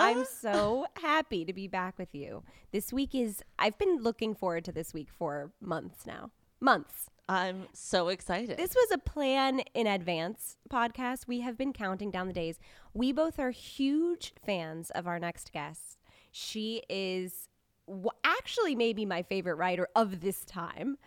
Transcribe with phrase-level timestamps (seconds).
[0.00, 2.42] I'm so happy to be back with you.
[2.70, 6.30] This week is, I've been looking forward to this week for months now.
[6.60, 7.10] Months.
[7.28, 8.56] I'm so excited.
[8.56, 11.26] This was a plan in advance podcast.
[11.26, 12.58] We have been counting down the days.
[12.94, 15.98] We both are huge fans of our next guest.
[16.30, 17.48] She is
[17.86, 20.98] w- actually maybe my favorite writer of this time.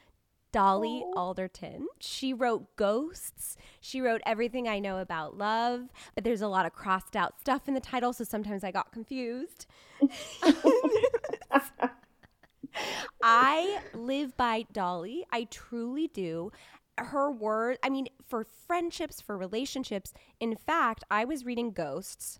[0.55, 1.88] Dolly Alderton.
[2.00, 3.58] She wrote Ghosts.
[3.82, 7.68] She wrote Everything I Know About Love, but there's a lot of crossed out stuff
[7.68, 9.66] in the title, so sometimes I got confused.
[13.22, 15.26] I live by Dolly.
[15.30, 16.54] I truly do.
[16.98, 20.14] Her word, I mean, for friendships, for relationships.
[20.40, 22.40] In fact, I was reading Ghosts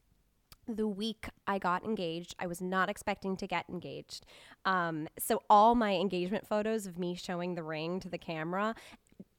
[0.68, 2.36] the week I got engaged.
[2.40, 4.26] I was not expecting to get engaged.
[4.66, 8.76] Um, so all my engagement photos of me showing the ring to the camera,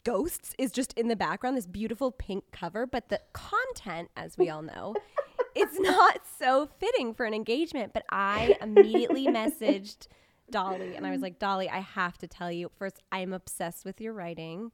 [0.05, 4.49] Ghosts is just in the background, this beautiful pink cover, but the content, as we
[4.49, 4.95] all know,
[5.57, 7.93] it's not so fitting for an engagement.
[7.93, 10.07] But I immediately messaged
[10.51, 14.01] Dolly and I was like, Dolly, I have to tell you first, I'm obsessed with
[14.01, 14.71] your writing.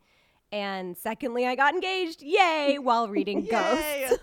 [0.50, 4.18] And secondly, I got engaged, yay, while reading Ghosts.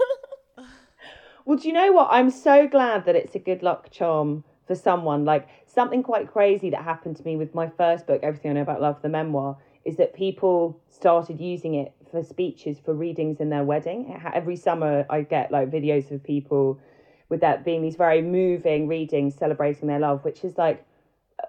[1.49, 2.09] Well, do you know what?
[2.11, 5.25] I'm so glad that it's a good luck charm for someone.
[5.25, 8.61] Like something quite crazy that happened to me with my first book, Everything I Know
[8.61, 13.49] About Love, the memoir, is that people started using it for speeches for readings in
[13.49, 14.15] their wedding.
[14.31, 16.79] Every summer, I get like videos of people
[17.29, 20.85] with that being these very moving readings celebrating their love, which is like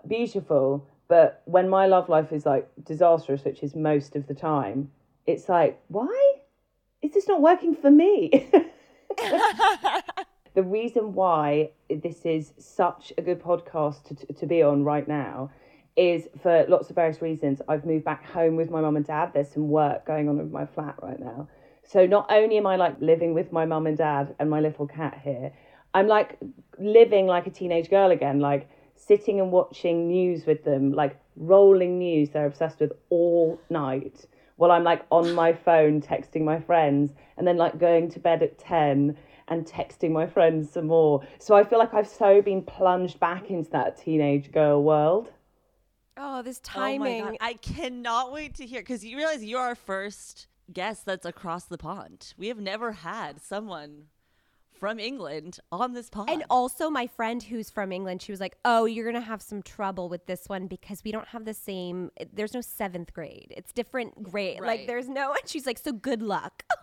[0.08, 0.88] beautiful.
[1.08, 4.92] But when my love life is like disastrous, which is most of the time,
[5.26, 6.36] it's like, why
[7.02, 8.50] is this not working for me?
[10.54, 15.50] the reason why this is such a good podcast to, to be on right now
[15.96, 17.60] is for lots of various reasons.
[17.68, 19.32] I've moved back home with my mum and dad.
[19.34, 21.48] There's some work going on with my flat right now.
[21.82, 24.86] So not only am I like living with my mum and dad and my little
[24.86, 25.52] cat here,
[25.92, 26.38] I'm like
[26.78, 31.98] living like a teenage girl again, like sitting and watching news with them, like rolling
[31.98, 34.26] news they're obsessed with all night
[34.60, 38.42] while I'm like on my phone texting my friends and then like going to bed
[38.42, 39.16] at 10
[39.50, 41.22] and texting my friends some more.
[41.38, 45.30] So I feel like I've so been plunged back into that teenage girl world.
[46.16, 47.24] Oh, this Oh timing.
[47.24, 47.36] God.
[47.40, 51.78] I cannot wait to hear because you realize you're our first guest that's across the
[51.78, 52.34] pond.
[52.38, 54.04] We have never had someone
[54.80, 56.30] from England on this pod.
[56.30, 59.62] And also, my friend who's from England, she was like, "Oh, you're gonna have some
[59.62, 62.10] trouble with this one because we don't have the same.
[62.32, 63.52] There's no seventh grade.
[63.56, 64.60] It's different grade.
[64.60, 66.64] Like, there's no." And she's like, "So good luck."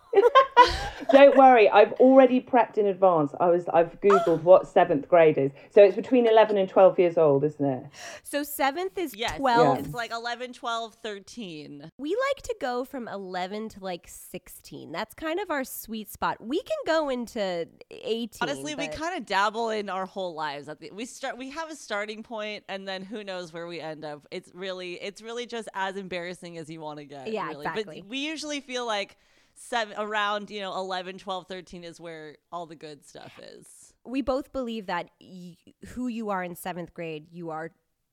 [1.12, 3.32] Don't worry, I've already prepped in advance.
[3.40, 5.52] I was I've googled what seventh grade is.
[5.70, 7.84] So it's between 11 and 12 years old, isn't it?
[8.22, 9.78] so seventh is yes, twelve.
[9.78, 11.90] it's like 11, 12, 13.
[11.98, 14.92] We like to go from eleven to like sixteen.
[14.92, 16.38] That's kind of our sweet spot.
[16.40, 18.48] We can go into eighteen.
[18.48, 20.68] Honestly, we kind of dabble in our whole lives.
[20.68, 23.80] At the, we start, we have a starting point, and then who knows where we
[23.80, 24.26] end up.
[24.30, 27.32] It's really, it's really just as embarrassing as you want to get.
[27.32, 27.66] Yeah, really.
[27.66, 28.00] exactly.
[28.02, 29.16] But we usually feel like
[29.54, 33.92] seven, around you know 11, 12, 13 is where all the good stuff is.
[34.04, 35.56] we both believe that y-
[35.88, 37.70] who you are in seventh grade, you are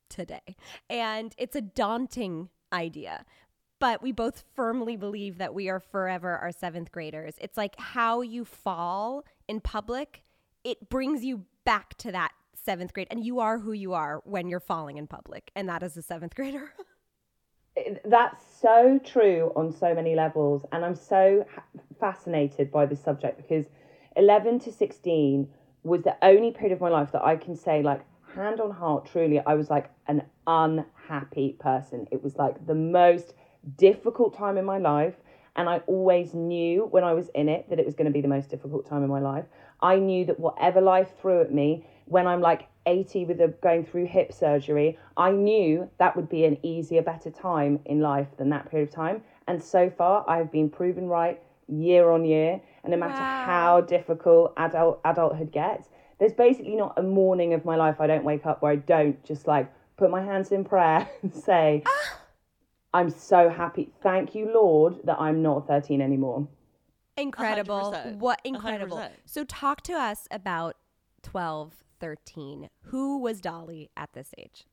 [0.09, 0.55] today.
[0.89, 3.25] And it's a daunting idea.
[3.79, 7.35] But we both firmly believe that we are forever our seventh graders.
[7.39, 10.23] It's like how you fall in public,
[10.63, 13.07] it brings you back to that seventh grade.
[13.11, 15.51] And you are who you are when you're falling in public.
[15.55, 16.73] And that is a seventh grader.
[18.05, 20.65] That's so true on so many levels.
[20.71, 21.45] And I'm so
[21.99, 23.65] fascinated by this subject because
[24.15, 25.47] 11 to 16
[25.83, 28.01] was the only period of my life that I can say, like,
[28.33, 32.07] hand on heart, truly, I was like an unhappy person.
[32.11, 33.33] It was like the most
[33.77, 35.15] difficult time in my life.
[35.55, 38.21] And I always knew when I was in it that it was going to be
[38.21, 39.45] the most difficult time in my life.
[39.81, 43.85] I knew that whatever life threw at me, when I'm like 80 with a, going
[43.85, 48.49] through hip surgery, I knew that would be an easier, better time in life than
[48.49, 49.21] that period of time.
[49.47, 52.61] And so far, I've been proven right year on year.
[52.83, 53.43] And no matter Wow.
[53.45, 55.89] how difficult adult adulthood gets,
[56.19, 59.21] there's basically not a morning of my life I don't wake up where I don't
[59.23, 61.81] just like put my hands in prayer and say,
[62.95, 63.91] I'm so happy.
[64.01, 66.47] Thank you, Lord, that I'm not 13 anymore.
[67.17, 67.93] Incredible.
[67.93, 68.19] 100%.
[68.19, 68.95] What incredible.
[68.95, 69.09] 100%.
[69.25, 70.77] So talk to us about
[71.21, 72.69] 12, 13.
[72.83, 74.63] Who was Dolly at this age?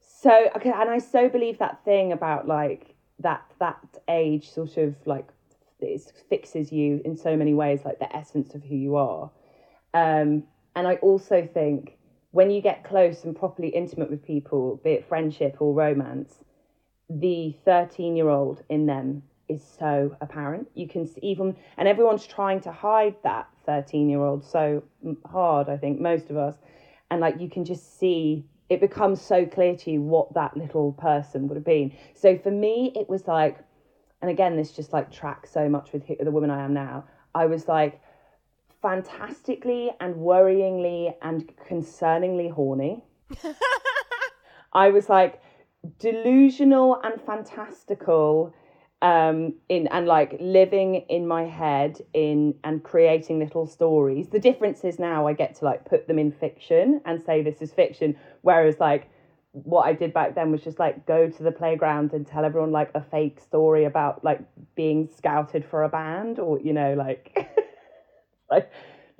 [0.00, 3.78] So, okay, and I so believe that thing about like that that
[4.08, 5.28] age sort of like
[5.78, 9.30] it fixes you in so many ways, like the essence of who you are.
[9.94, 10.42] Um,
[10.74, 11.98] and I also think
[12.32, 16.40] when you get close and properly intimate with people, be it friendship or romance,
[17.10, 20.68] the 13 year old in them is so apparent.
[20.74, 24.82] You can see even, and everyone's trying to hide that 13 year old so
[25.26, 26.54] hard, I think, most of us.
[27.10, 30.92] And like you can just see it becomes so clear to you what that little
[30.92, 31.92] person would have been.
[32.14, 33.58] So for me, it was like,
[34.22, 37.04] and again, this just like tracks so much with the woman I am now.
[37.34, 38.00] I was like
[38.80, 43.02] fantastically and worryingly and concerningly horny.
[44.72, 45.42] I was like
[45.98, 48.54] delusional and fantastical
[49.02, 54.84] um in and like living in my head in and creating little stories the difference
[54.84, 58.14] is now i get to like put them in fiction and say this is fiction
[58.42, 59.08] whereas like
[59.52, 62.72] what i did back then was just like go to the playground and tell everyone
[62.72, 64.40] like a fake story about like
[64.74, 67.48] being scouted for a band or you know like
[68.50, 68.70] like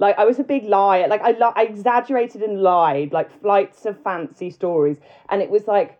[0.00, 1.06] like I was a big liar.
[1.08, 4.96] Like I, I exaggerated and lied, like flights of fancy stories,
[5.28, 5.99] and it was like,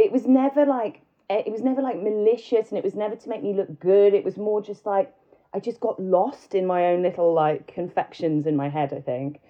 [0.00, 3.42] it was never like it was never like malicious, and it was never to make
[3.42, 4.14] me look good.
[4.14, 5.14] It was more just like
[5.54, 8.92] I just got lost in my own little like confections in my head.
[8.92, 9.40] I think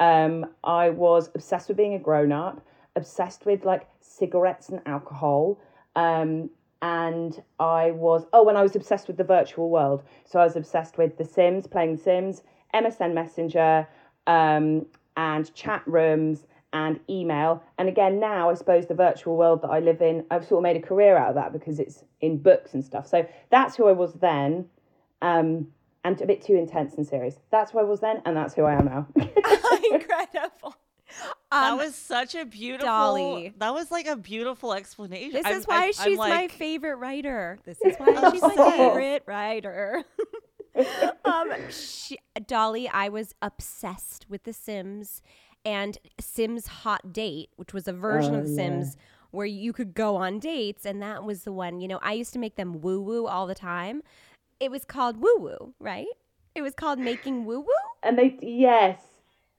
[0.00, 2.60] um, I was obsessed with being a grown up,
[2.96, 5.60] obsessed with like cigarettes and alcohol.
[5.96, 6.50] Um,
[6.82, 10.02] and I was oh, and I was obsessed with the virtual world.
[10.24, 12.42] So I was obsessed with The Sims, playing The Sims,
[12.74, 13.86] MSN Messenger,
[14.26, 14.86] um,
[15.16, 17.62] and chat rooms and email.
[17.78, 20.62] And again, now I suppose the virtual world that I live in, I've sort of
[20.62, 23.06] made a career out of that because it's in books and stuff.
[23.06, 24.66] So that's who I was then.
[25.22, 25.68] Um,
[26.04, 27.36] and a bit too intense and serious.
[27.50, 29.06] That's who I was then, and that's who I am now.
[29.92, 30.74] Incredible.
[31.52, 32.86] that Um, was such a beautiful.
[32.86, 33.52] Dolly.
[33.58, 35.32] That was like a beautiful explanation.
[35.32, 37.58] This I'm- is why I'm- I'm she's my favorite writer.
[37.64, 40.04] This is why she's my favorite writer.
[41.24, 45.20] um, she, Dolly, I was obsessed with The Sims
[45.64, 48.56] and Sims Hot Date, which was a version oh, of Oh, The yeah.
[48.56, 48.96] Sims
[49.30, 51.80] where you could go on dates, and that was the one.
[51.80, 54.02] You know, I used to make them woo woo all the time.
[54.58, 56.06] It was called woo woo, right?
[56.54, 57.66] It was called making woo woo.
[58.02, 58.98] and they, yes,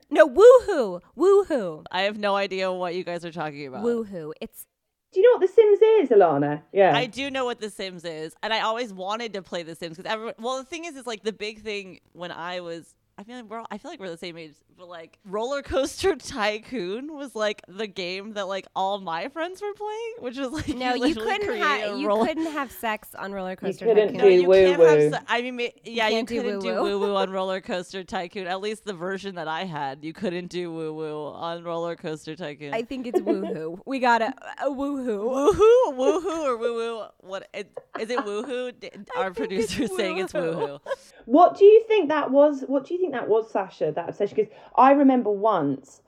[0.10, 3.84] No, woohoo, woohoo, I have no idea what you guys are talking about.
[3.84, 4.34] woohoo.
[4.42, 4.66] It's
[5.14, 6.62] do you know what The Sims is, Alana?
[6.72, 6.96] Yeah.
[6.96, 9.98] I do know what The Sims is, and I always wanted to play The Sims
[9.98, 10.36] because everyone.
[10.40, 12.96] Well, the thing is, is like the big thing when I was.
[13.18, 13.60] I feel like we're.
[13.60, 17.62] all- I feel like we're the same age, but like Roller Coaster Tycoon was like
[17.68, 21.38] the game that like all my friends were playing, which was like no, you literally
[21.38, 23.86] couldn't have you roller- couldn't have sex on roller coaster.
[23.86, 24.18] couldn't Tycoon.
[24.18, 25.02] No, do you can't woo-woo.
[25.02, 25.14] have.
[25.14, 27.00] se- I mean, ma- yeah, you, can't do couldn't do woo-woo.
[27.00, 28.48] woo woo on Roller Coaster Tycoon.
[28.48, 32.36] At least the version that I had, you couldn't do woo woo on Roller Coaster
[32.36, 32.74] Tycoon.
[32.74, 33.78] I think it's woohoo.
[33.86, 34.34] We got a,
[34.64, 35.52] a woohoo.
[35.52, 37.04] Woohoo, woohoo, or woo woo?
[37.20, 38.20] What it, is it?
[38.20, 38.74] Woohoo?
[38.80, 40.80] D- Our think producer it's saying it's woohoo.
[40.80, 40.80] woohoo.
[41.26, 42.64] What do you think that was?
[42.68, 43.92] What do you think that was, Sasha?
[43.92, 44.36] That obsession?
[44.36, 46.02] Because I remember once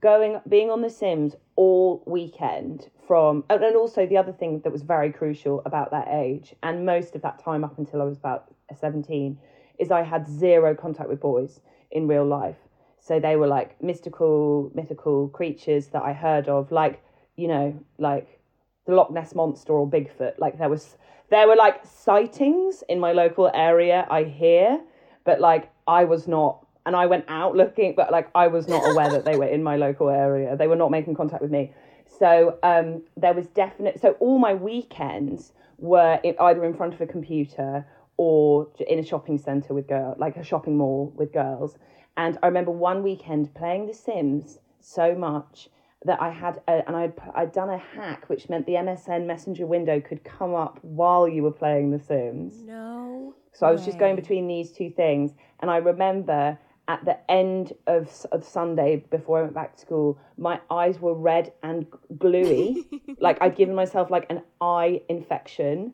[0.00, 4.72] going, being on The Sims all weekend from, and and also the other thing that
[4.72, 8.16] was very crucial about that age, and most of that time up until I was
[8.16, 9.38] about seventeen,
[9.78, 11.60] is I had zero contact with boys
[11.90, 12.56] in real life.
[12.98, 17.02] So they were like mystical, mythical creatures that I heard of, like
[17.36, 18.40] you know, like
[18.86, 20.38] the Loch Ness monster or Bigfoot.
[20.38, 20.96] Like there was
[21.30, 24.80] there were like sightings in my local area, I hear,
[25.24, 28.88] but like I was not and I went out looking, but like I was not
[28.88, 30.56] aware that they were in my local area.
[30.56, 31.72] They were not making contact with me.
[32.18, 37.00] So um there was definite so all my weekends were in, either in front of
[37.00, 41.76] a computer or in a shopping center with girls, like a shopping mall with girls.
[42.16, 45.68] And I remember one weekend playing The Sims so much
[46.04, 49.66] that I had, a, and I'd, I'd done a hack which meant the MSN Messenger
[49.66, 52.62] window could come up while you were playing The Sims.
[52.62, 53.34] No.
[53.52, 55.32] So I was just going between these two things.
[55.60, 56.58] And I remember
[56.88, 61.14] at the end of, of Sunday before I went back to school, my eyes were
[61.14, 61.86] red and
[62.18, 62.86] gluey.
[63.20, 65.92] like I'd given myself like an eye infection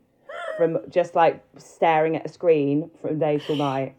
[0.56, 3.96] from just like staring at a screen from day till night.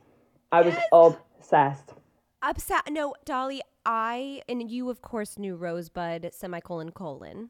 [0.51, 1.93] I was obsessed.
[2.41, 2.83] Upset.
[2.91, 3.61] No, Dolly.
[3.85, 7.49] I and you, of course, knew Rosebud semicolon colon,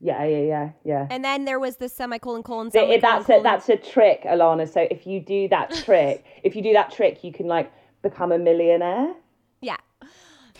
[0.00, 1.06] Yeah, yeah, yeah, yeah.
[1.10, 2.70] and then there was the semicolon colon.
[2.70, 4.70] Th- semicolon, that's a, that's a trick, Alana.
[4.70, 7.72] So if you do that trick, if you do that trick, you can like
[8.02, 9.14] become a millionaire.
[9.60, 9.76] yeah.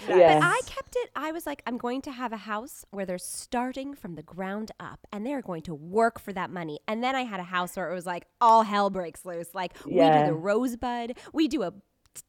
[0.09, 0.40] Yeah.
[0.40, 1.11] But I kept it.
[1.16, 4.71] I was like, I'm going to have a house where they're starting from the ground
[4.78, 6.78] up and they're going to work for that money.
[6.87, 9.55] And then I had a house where it was like all hell breaks loose.
[9.55, 11.73] Like we do the rosebud, we do a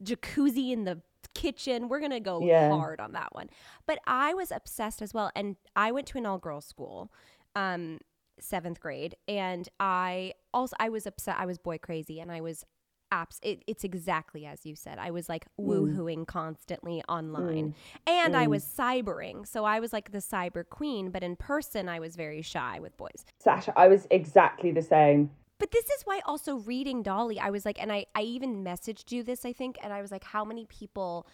[0.03, 1.01] jacuzzi in the
[1.37, 1.87] kitchen.
[1.87, 2.69] We're gonna go Yeah.
[2.69, 3.49] hard on that one.
[3.85, 7.11] But I was obsessed as well, and I went to an all girls school.
[7.55, 7.99] Um,
[8.39, 12.63] seventh grade and i also i was upset i was boy crazy and i was
[13.11, 15.65] apps it, it's exactly as you said i was like mm.
[15.65, 17.73] woohooing constantly online mm.
[18.05, 18.49] and i mm.
[18.49, 22.41] was cybering so i was like the cyber queen but in person i was very
[22.41, 25.29] shy with boys Sasha, I was exactly the same.
[25.59, 29.11] But this is why also reading Dolly, I was like, and I, I even messaged
[29.11, 31.27] you this, I think, and I was like, how many people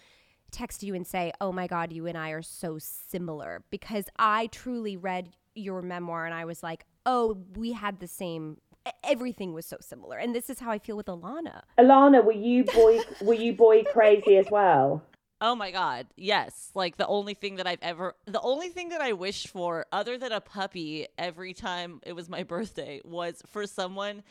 [0.52, 3.64] text you and say, oh my God, you and I are so similar?
[3.70, 8.58] Because I truly read your memoir and I was like, oh, we had the same.
[9.04, 11.62] Everything was so similar, and this is how I feel with Alana.
[11.80, 15.02] Alana, were you boy were you boy crazy as well?
[15.46, 16.72] Oh my god, yes.
[16.74, 20.18] Like the only thing that I've ever the only thing that I wished for other
[20.18, 24.24] than a puppy every time it was my birthday was for someone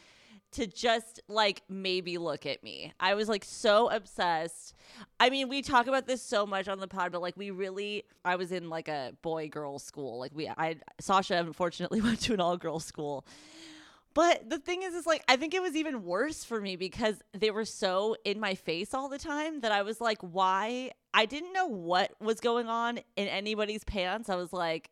[0.52, 2.94] to just like maybe look at me.
[2.98, 4.74] I was like so obsessed.
[5.20, 8.04] I mean, we talk about this so much on the pod, but like we really
[8.24, 10.18] I was in like a boy girl school.
[10.18, 13.26] Like we I Sasha unfortunately went to an all girl school.
[14.14, 17.16] But the thing is, is like, I think it was even worse for me because
[17.32, 20.90] they were so in my face all the time that I was like, why?
[21.14, 24.28] I didn't know what was going on in anybody's pants.
[24.28, 24.90] I was like,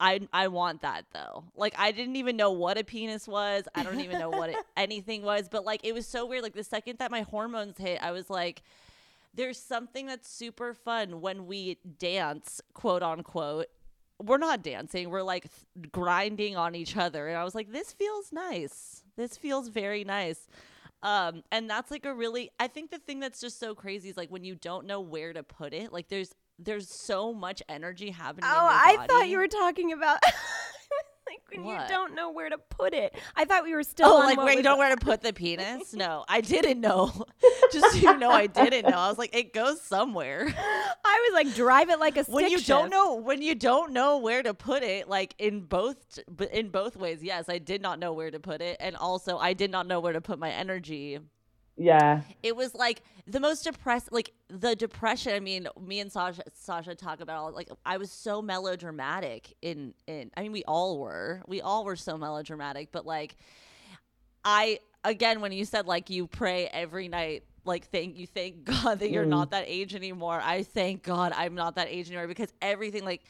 [0.00, 1.44] I, I want that though.
[1.54, 3.64] Like, I didn't even know what a penis was.
[3.74, 5.48] I don't even know what it, anything was.
[5.48, 6.42] But like, it was so weird.
[6.42, 8.62] Like, the second that my hormones hit, I was like,
[9.34, 13.66] there's something that's super fun when we dance, quote unquote,
[14.22, 17.92] we're not dancing we're like th- grinding on each other and i was like this
[17.92, 19.02] feels nice.
[19.16, 20.46] This feels very nice.
[21.02, 24.16] Um and that's like a really i think the thing that's just so crazy is
[24.16, 28.10] like when you don't know where to put it like there's there's so much energy
[28.10, 30.18] happening in Oh, I thought you were talking about
[31.30, 31.82] like when What?
[31.82, 33.14] you don't know where to put it.
[33.36, 34.08] I thought we were still.
[34.08, 35.92] Oh, on like where you don't know where to put the penis?
[35.94, 37.12] No, I didn't know.
[37.72, 38.96] Just so you know, I didn't know.
[38.98, 40.46] I was like, it goes somewhere.
[41.04, 43.92] I was like, drive it like a stick when you don't know when you don't
[43.92, 46.18] know where to put it like in both
[46.52, 49.52] in both ways yes i did not know where to put it and also i
[49.52, 51.18] did not know where to put my energy
[51.78, 52.22] Yeah.
[52.42, 56.94] it was like the most depressed like the depression i mean me and sasha sasha
[56.94, 61.42] talk about all like i was so melodramatic in in i mean we all were
[61.46, 63.36] we all were so melodramatic but like
[64.44, 69.00] i again when you said like you pray every night like thank you thank god
[69.00, 69.28] that you're Mm.
[69.28, 73.22] not that age anymore i thank god i'm not that age anymore because everything like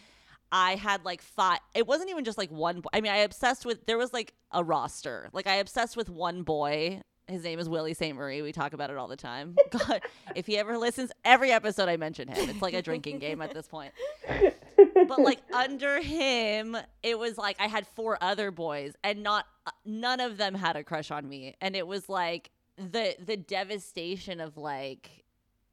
[0.50, 1.58] I had like five.
[1.74, 2.82] It wasn't even just like one.
[2.94, 3.84] I mean, I obsessed with.
[3.84, 5.28] There was like a roster.
[5.34, 7.02] Like I obsessed with one boy.
[7.28, 8.16] His name is Willie St.
[8.16, 8.40] Marie.
[8.40, 9.54] We talk about it all the time.
[9.70, 10.00] God,
[10.34, 12.48] if he ever listens, every episode I mention him.
[12.48, 13.92] It's like a drinking game at this point.
[14.26, 19.70] But like under him, it was like I had four other boys, and not uh,
[19.84, 21.54] none of them had a crush on me.
[21.60, 25.24] And it was like the the devastation of like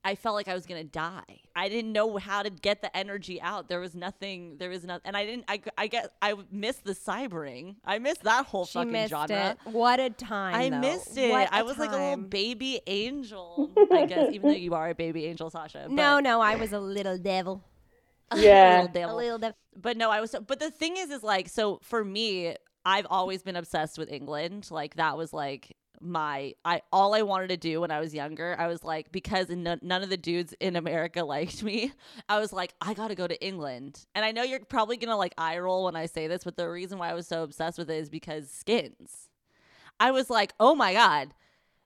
[0.06, 1.24] I felt like I was gonna die.
[1.56, 3.68] I didn't know how to get the energy out.
[3.70, 4.58] There was nothing.
[4.60, 5.46] There was nothing, and I didn't.
[5.48, 7.76] I I guess I missed the cybering.
[7.84, 9.58] I missed that whole She fucking missed genre.
[9.66, 9.72] it.
[9.72, 10.54] What a time!
[10.56, 10.80] I though.
[10.80, 11.32] missed it.
[11.32, 13.72] What I a was like a little baby angel.
[13.92, 15.88] I guess, even though you are a baby angel, Sasha.
[15.90, 17.64] No, but- no, I was a little devil.
[18.36, 18.82] Yeah.
[18.82, 19.58] little devil A little devil.
[19.76, 23.06] but no, I was so, but the thing is is like so for me, I've
[23.10, 24.68] always been obsessed with England.
[24.72, 28.56] Like that was like my I all I wanted to do when I was younger.
[28.58, 31.92] I was like because none, none of the dudes in America liked me.
[32.30, 34.06] I was like I got to go to England.
[34.16, 36.58] And I know you're probably going to like eye roll when I say this, but
[36.58, 39.30] the reason why I was so obsessed with it is because skins.
[40.00, 41.34] I was like, "Oh my god,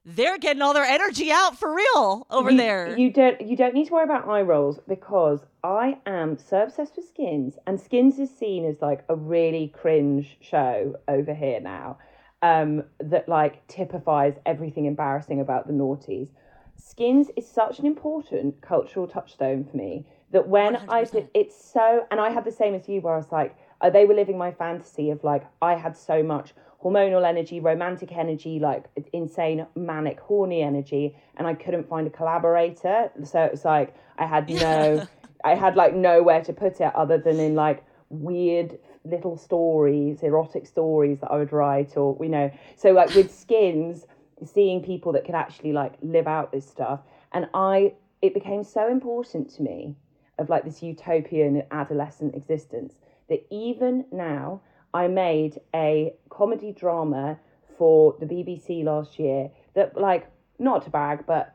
[0.04, 3.74] they're getting all their energy out for real over you, there." You don't you don't
[3.74, 8.18] need to worry about eye rolls because I am so obsessed with Skins, and Skins
[8.18, 11.98] is seen as like a really cringe show over here now.
[12.42, 16.28] Um, that like typifies everything embarrassing about the noughties.
[16.76, 21.28] Skins is such an important cultural touchstone for me that when I 100%.
[21.34, 24.06] it's so and I had the same as you where I was like uh, they
[24.06, 28.86] were living my fantasy of like I had so much hormonal energy, romantic energy, like
[29.12, 33.10] insane manic horny energy, and I couldn't find a collaborator.
[33.24, 35.06] So it was like I had no,
[35.44, 40.66] I had like nowhere to put it other than in like weird little stories, erotic
[40.66, 42.50] stories that I would write, or you know.
[42.76, 44.06] So like with skins,
[44.44, 47.00] seeing people that could actually like live out this stuff,
[47.32, 49.96] and I, it became so important to me
[50.38, 52.94] of like this utopian adolescent existence
[53.28, 54.60] that even now
[54.92, 57.38] I made a comedy drama
[57.78, 60.26] for the BBC last year that like
[60.58, 61.54] not to brag but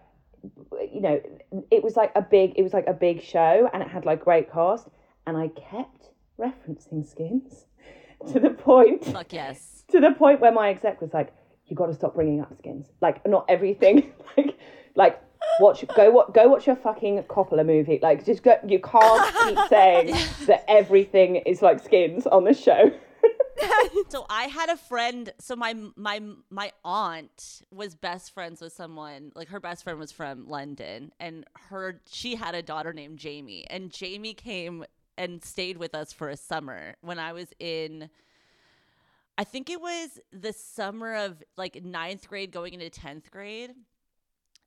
[0.91, 1.21] you know
[1.71, 4.23] it was like a big it was like a big show and it had like
[4.23, 4.87] great cast
[5.27, 7.65] and I kept referencing skins
[8.31, 9.75] to the point Fuck yes.
[9.91, 11.33] to the point where my exec was like,
[11.67, 12.87] "You got to stop bringing up skins.
[13.01, 14.13] Like, not everything.
[14.37, 14.57] like,
[14.95, 15.21] like
[15.59, 17.99] watch go what go watch your fucking Coppola movie.
[18.01, 18.55] Like, just go.
[18.67, 20.15] You can't keep saying
[20.47, 22.91] that everything is like skins on the show.
[24.09, 25.31] so I had a friend.
[25.39, 29.31] So my my my aunt was best friends with someone.
[29.35, 33.65] Like her best friend was from London, and her she had a daughter named Jamie,
[33.69, 34.83] and Jamie came
[35.17, 38.09] and stayed with us for a summer when I was in.
[39.37, 43.71] I think it was the summer of like ninth grade going into 10th grade.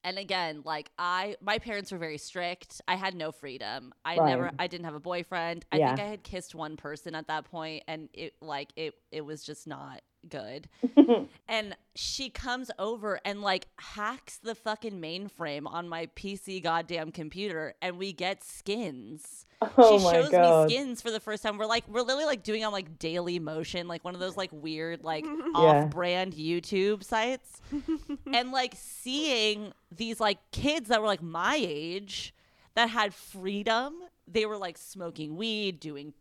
[0.04, 2.80] And again, like I, my parents were very strict.
[2.86, 3.92] I had no freedom.
[4.04, 4.26] I Right.
[4.26, 5.64] never, I didn't have a boyfriend.
[5.72, 5.86] I Yeah.
[5.86, 9.42] think I had kissed one person at that point, and it like it, it was
[9.42, 10.68] just not good.
[11.48, 17.74] and she comes over and like hacks the fucking mainframe on my PC goddamn computer,
[17.82, 19.46] and we get skins.
[19.60, 20.68] Oh she shows God.
[20.68, 21.58] me skins for the first time.
[21.58, 24.50] We're like, we're literally like doing on like Daily Motion, like one of those like
[24.52, 25.24] weird like
[25.54, 27.60] off-brand YouTube sites,
[28.32, 32.34] and like seeing these like kids that were like my age
[32.74, 33.94] that had freedom.
[34.30, 36.12] They were like smoking weed, doing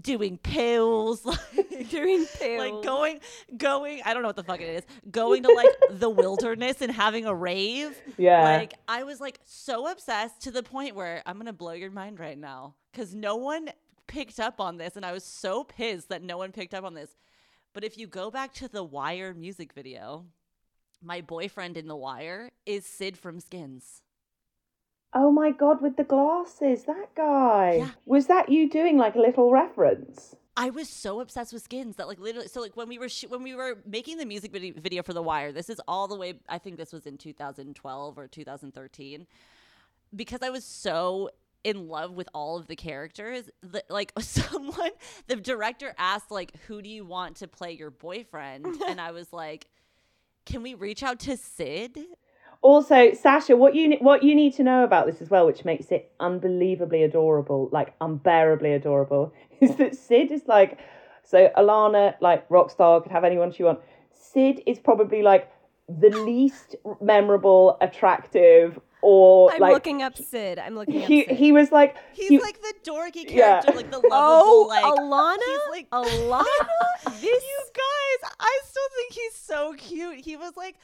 [0.00, 1.38] doing pills, like
[1.90, 2.58] Doing pills.
[2.58, 3.20] like going
[3.56, 6.92] going i don't know what the fuck it is going to like the wilderness and
[6.92, 8.42] having a rave Yeah.
[8.42, 12.20] like i was like so obsessed to the point where i'm gonna blow your mind
[12.20, 13.70] right now because no one
[14.06, 16.94] picked up on this and i was so pissed that no one picked up on
[16.94, 17.10] this
[17.72, 20.26] but if you go back to the wire music video
[21.02, 24.02] my boyfriend in the wire is sid from skins
[25.12, 27.76] Oh my god, with the glasses, that guy.
[27.78, 27.90] Yeah.
[28.06, 30.36] Was that you doing like a little reference?
[30.56, 33.24] I was so obsessed with skins that like literally so like when we were sh-
[33.28, 36.16] when we were making the music video, video for The Wire this is all the
[36.16, 39.26] way I think this was in 2012 or 2013
[40.14, 41.30] because I was so
[41.62, 44.90] in love with all of the characters that like someone
[45.28, 49.32] the director asked like who do you want to play your boyfriend and I was
[49.32, 49.68] like
[50.44, 51.98] can we reach out to Sid
[52.62, 55.86] Also, Sasha, what you what you need to know about this as well, which makes
[55.90, 60.78] it unbelievably adorable, like unbearably adorable, is that Sid is like,
[61.24, 63.82] so Alana, like rock star, could have anyone she wants.
[64.12, 65.50] Sid is probably like
[65.88, 70.58] the least memorable, attractive, or I'm like looking up Sid.
[70.58, 71.36] I'm looking up he Sid.
[71.38, 73.62] he was like he's he- like the dorky Yeah.
[73.62, 75.38] character like the lovable oh, like Alana.
[75.46, 76.44] he's like Alana.
[77.20, 80.16] this you guys, I still think he's so cute.
[80.24, 80.76] He was like,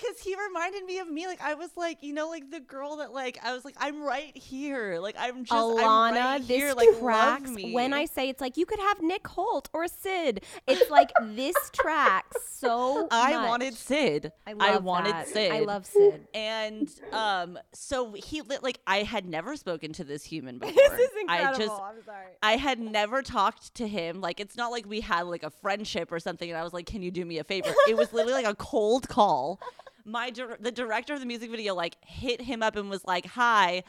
[0.00, 1.26] because he reminded me of me.
[1.26, 4.02] Like I was like, you know, like the girl that like I was like, I'm
[4.02, 4.98] right here.
[5.00, 6.72] Like I'm just I'm right this here.
[6.74, 7.46] Like tracks.
[7.46, 7.72] love me.
[7.72, 11.56] When I say it's like you could have Nick Hoult or Sid, it's like this
[11.72, 13.08] tracks so.
[13.10, 13.48] I much.
[13.48, 14.32] wanted Sid.
[14.46, 15.28] I, love wanted that.
[15.28, 15.52] Sid.
[15.52, 16.26] I love Sid.
[16.34, 20.74] And um, so he lit like I had never spoken to this human before.
[20.74, 21.66] This is I incredible.
[21.66, 22.26] just I'm sorry.
[22.42, 24.20] I had never talked to him.
[24.20, 26.48] Like, it's not like we had like a friendship or something.
[26.48, 28.56] And I was like, "Can you do me a favor?" It was literally like a
[28.56, 29.60] cold call.
[30.10, 33.26] My dir- the director of the music video like hit him up and was like,
[33.26, 33.82] "Hi."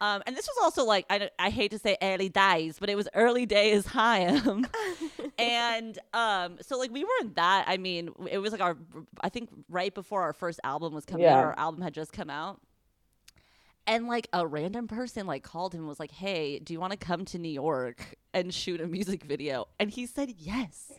[0.00, 2.96] Um, and this was also like I, I hate to say early days, but it
[2.96, 3.86] was early days.
[3.96, 4.66] Hi, um,
[5.38, 7.64] and um, so like we weren't that.
[7.66, 8.76] I mean, it was like our
[9.20, 11.44] I think right before our first album was coming out.
[11.44, 12.60] Our album had just come out,
[13.86, 16.92] and like a random person like called him and was like, "Hey, do you want
[16.92, 20.92] to come to New York and shoot a music video?" And he said yes.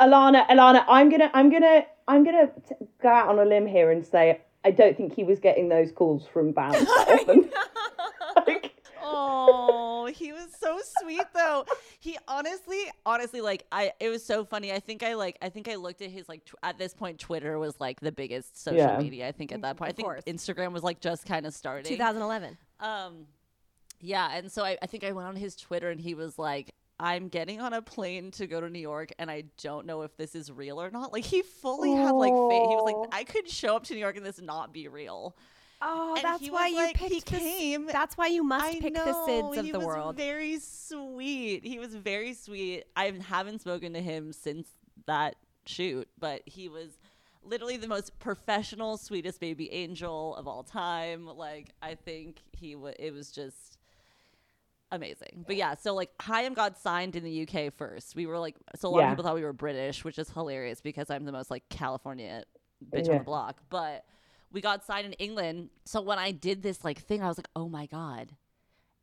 [0.00, 3.90] Alana, Alana, I'm gonna, I'm gonna, I'm gonna t- go out on a limb here
[3.90, 6.88] and say I don't think he was getting those calls from bands.
[7.08, 7.50] often.
[8.46, 8.72] Like,
[9.04, 11.64] Oh, he was so sweet though.
[12.00, 14.72] He honestly, honestly, like I, it was so funny.
[14.72, 17.18] I think I like, I think I looked at his like tw- at this point,
[17.18, 18.98] Twitter was like the biggest social Yeah.
[18.98, 19.28] media.
[19.28, 20.36] I think at that point, I Of think.
[20.38, 21.84] Instagram was like just kind of starting.
[21.84, 22.56] 2011.
[22.80, 23.26] Um,
[24.00, 26.74] yeah, and so I, I think I went on his Twitter and he was like,
[27.02, 30.16] "I'm getting on a plane to go to New York, and I don't know if
[30.16, 33.24] this is real or not." Like he fully had like fa- he was like, "I
[33.24, 35.36] could show up to New York and this not be real."
[35.84, 38.78] Oh, And that's why was you like- picked he came- That's why you must I
[38.78, 40.16] pick know, the Sids of he the was world.
[40.16, 41.64] Very sweet.
[41.64, 42.84] He was very sweet.
[42.94, 44.68] I haven't spoken to him since
[45.06, 45.34] that
[45.66, 46.98] shoot, but he was
[47.42, 51.26] literally the most professional, sweetest baby angel of all time.
[51.26, 52.94] Like I think he was.
[53.00, 53.71] It was just
[54.92, 55.44] amazing.
[55.46, 58.14] But yeah, so like Haim got signed in the UK first.
[58.14, 59.04] We were like, so a lot Yeah.
[59.06, 62.44] of people thought we were British, which is hilarious because I'm the most like California
[62.90, 63.60] bitch on the block.
[63.70, 64.04] But
[64.52, 65.70] we got signed in England.
[65.84, 68.32] So when I did this like thing, I was like, oh my god.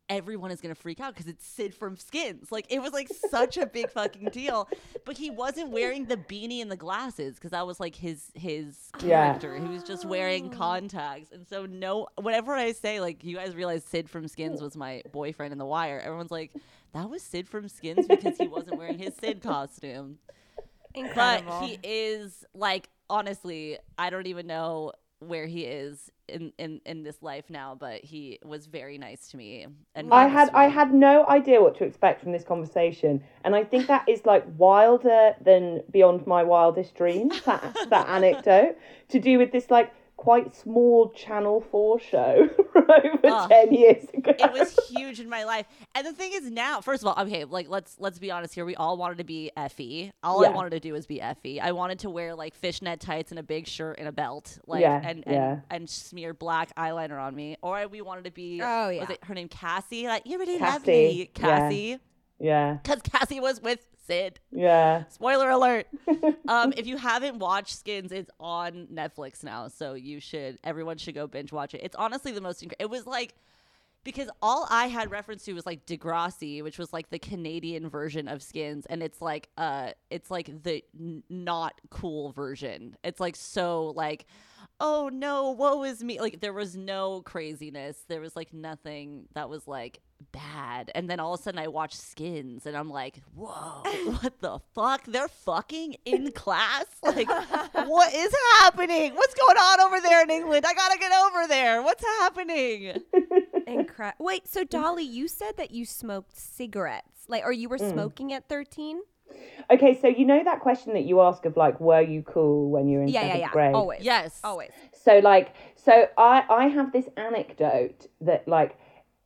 [0.10, 2.52] Everyone is gonna freak out because it's Sid from Skins.
[2.52, 4.68] Like it was like such a big fucking deal,
[5.06, 8.90] but he wasn't wearing the beanie and the glasses because that was like his his
[9.04, 9.26] Yeah.
[9.26, 9.56] character.
[9.58, 12.08] He was just wearing contacts, and so no.
[12.20, 15.66] Whenever I say like you guys realize Sid from Skins was my boyfriend in The
[15.66, 16.54] Wire, everyone's like,
[16.94, 20.18] that was Sid from Skins because he wasn't wearing his Sid costume.
[21.14, 27.04] But he is like honestly, I don't even know where he is in, in, in
[27.04, 29.68] this life now, but he was very nice to me.
[29.96, 33.64] And I had, I had no idea what to expect from this conversation, and I
[33.64, 37.42] think that is like wilder than beyond my wildest dreams.
[37.42, 38.78] That that anecdote
[39.10, 43.50] to do with this like quite small Channel 4 show over Ugh.
[43.50, 44.34] 10 years ago.
[44.38, 45.66] it was huge in my life.
[45.96, 48.66] And the thing is now, first of all, okay, like let's let's be honest here.
[48.66, 50.12] We all wanted to be Effie.
[50.22, 51.62] All I wanted to do was be Effie.
[51.62, 54.82] I wanted to wear like fishnet tights and a big shirt and a belt, like
[54.82, 55.60] Yeah, and, and yeah.
[55.72, 57.56] and smear black eyeliner on me.
[57.62, 59.00] Or we wanted to be Oh, yeah.
[59.02, 60.06] was it her name Cassie?
[60.08, 61.26] Like you're really Cassie, lovely, yeah.
[61.34, 61.98] Cassie.
[62.40, 64.40] yeah, Because Cassie was with Sid.
[64.52, 65.04] yeah.
[65.10, 65.88] Spoiler alert.
[66.48, 70.58] um, if you haven't watched Skins, it's on Netflix now, so you should.
[70.64, 71.82] Everyone should go binge watch it.
[71.84, 72.64] It's honestly the most.
[72.64, 73.36] Inc- it was like
[74.04, 78.28] because all I had reference to was like Degrassi, which was like the Canadian version
[78.28, 82.98] of Skins, and it's like uh, it's like the n- not cool version.
[83.04, 84.26] It's like so like.
[84.82, 86.22] Oh no, woe is me.
[86.22, 87.98] Like there was no craziness.
[88.08, 90.00] There was like nothing that was like
[90.32, 90.92] bad.
[90.96, 93.82] And then all of a sudden I watch Skins and I'm like, whoa,
[94.22, 95.04] what the fuck?
[95.06, 96.86] They're fucking in class?
[97.04, 97.30] Like,
[97.88, 99.16] what is happening?
[99.16, 100.66] What's going on over there in England?
[100.68, 101.82] I gotta get over there.
[101.82, 103.02] What's happening?
[103.68, 104.26] Incredible.
[104.26, 107.92] Wait, so Dolly, you said that you smoked cigarettes, like, or you were Mm.
[107.94, 109.02] smoking at thirteen?
[109.72, 112.88] Okay, so you know that question that you ask of like, were you cool when
[112.88, 113.52] you were in Yeah, yeah, seventh yeah.
[113.52, 113.76] grade?
[113.76, 114.02] Always.
[114.04, 114.40] Yes.
[114.44, 114.72] Always.
[115.04, 118.79] So like, so I I have this anecdote that like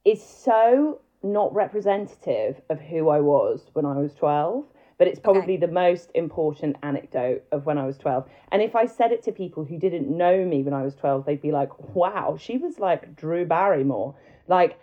[0.06, 4.66] is so not representative of who I was when I was twelve,
[4.98, 8.28] but it's probably the most important anecdote of when I was twelve.
[8.52, 11.26] And if I said it to people who didn't know me when I was twelve,
[11.26, 14.16] they'd be like, "Wow, she was like Drew Barrymore."
[14.48, 14.78] Like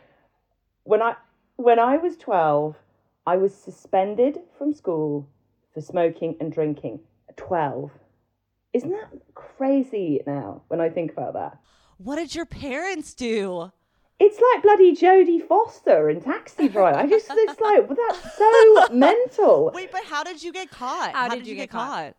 [0.85, 1.17] when I
[1.57, 2.77] when I was twelve,
[3.27, 5.29] I was suspended from school
[5.75, 7.01] for smoking and drinking.
[7.29, 7.91] At Twelve.
[8.73, 11.59] Isn't that crazy now when I think about that?
[11.99, 13.73] What did your parents do?
[14.21, 16.99] It's like bloody Jodie Foster in Taxi Driver.
[16.99, 19.71] I just, it's like, well, that's so mental.
[19.75, 21.13] Wait, but how did you get caught?
[21.15, 22.15] How did you get caught?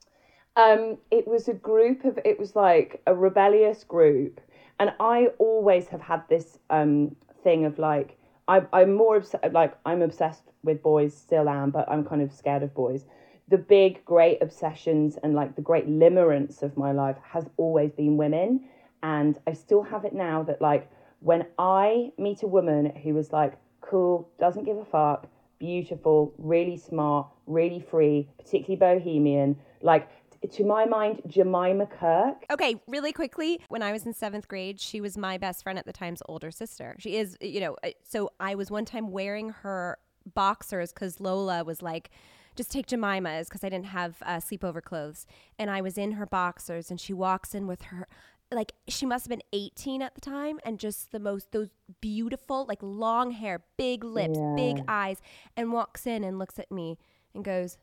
[0.56, 4.42] Um, it was a group of, it was like a rebellious group.
[4.80, 9.78] And I always have had this um, thing of like, I, I'm more obsessed, like,
[9.86, 13.06] I'm obsessed with boys, still am, but I'm kind of scared of boys.
[13.48, 18.18] The big, great obsessions and like the great limerence of my life has always been
[18.18, 18.68] women.
[19.04, 20.90] And I still have it now that, like,
[21.22, 25.28] when I meet a woman who is like cool, doesn't give a fuck,
[25.60, 30.10] beautiful, really smart, really free, particularly bohemian, like,
[30.54, 32.46] to my mind, Jemima Kirk.
[32.50, 35.86] Okay, really quickly, when I was in seventh grade, she was my best friend at
[35.86, 36.96] the time's older sister.
[36.98, 40.00] She is, you know, uh, so I was one time wearing her
[40.34, 42.10] boxers because Lola was like,
[42.56, 45.28] just take Jemima's because I didn't have uh, sleepover clothes.
[45.60, 48.08] And I was in her boxers and she walks in with her,
[48.52, 51.70] like, she must have been 18 at the time and just the most, those
[52.02, 55.22] beautiful, like, long hair, big lips, big eyes,
[55.56, 56.98] and walks in and looks at me
[57.34, 57.78] and goes,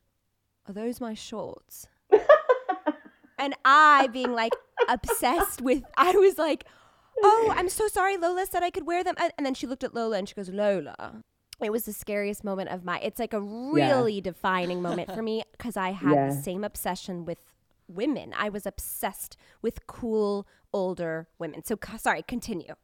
[0.67, 1.87] Are those my shorts?
[3.39, 4.55] and I being like
[4.89, 6.65] obsessed with I was like,
[7.23, 9.95] "Oh, I'm so sorry Lola said I could wear them." And then she looked at
[9.95, 11.23] Lola and she goes, "Lola."
[11.61, 15.43] It was the scariest moment of my It's like a really defining moment for me
[15.53, 16.31] because I had Yeah.
[16.31, 17.39] the same obsession with
[17.89, 18.33] women.
[18.37, 21.65] I was obsessed with cool older women.
[21.65, 22.75] So sorry, continue.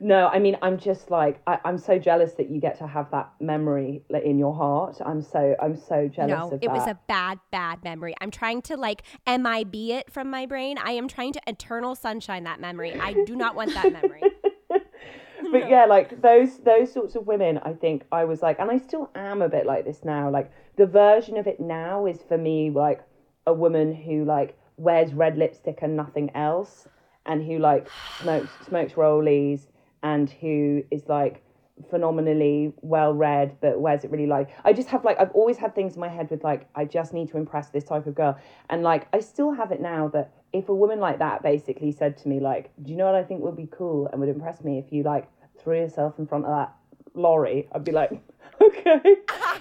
[0.00, 3.10] No, I mean, I'm just like, I, I'm so jealous that you get to have
[3.10, 4.98] that memory in your heart.
[5.04, 6.72] I'm so, I'm so jealous No, of it that.
[6.72, 8.14] was a bad, bad memory.
[8.20, 10.78] I'm trying to like MIB it from my brain.
[10.78, 12.94] I am trying to eternal sunshine that memory.
[12.98, 14.22] I do not want that memory.
[15.52, 18.78] but yeah, like those those sorts of women, I think I was like, and I
[18.78, 20.30] still am a bit like this now.
[20.30, 23.00] Like the version of it now is for me like
[23.48, 26.86] a woman who like wears red lipstick and nothing else,
[27.26, 27.88] and who like
[28.20, 29.66] smokes smokes rollies,
[30.02, 31.42] and who is like
[31.90, 35.74] phenomenally well read but wears it really like I just have like I've always had
[35.74, 38.36] things in my head with like I just need to impress this type of girl.
[38.68, 42.16] And like I still have it now that if a woman like that basically said
[42.18, 44.64] to me like do you know what I think would be cool and would impress
[44.64, 45.28] me if you like
[45.60, 46.74] threw yourself in front of that
[47.14, 47.68] lorry?
[47.72, 48.20] I'd be like
[48.62, 49.16] okay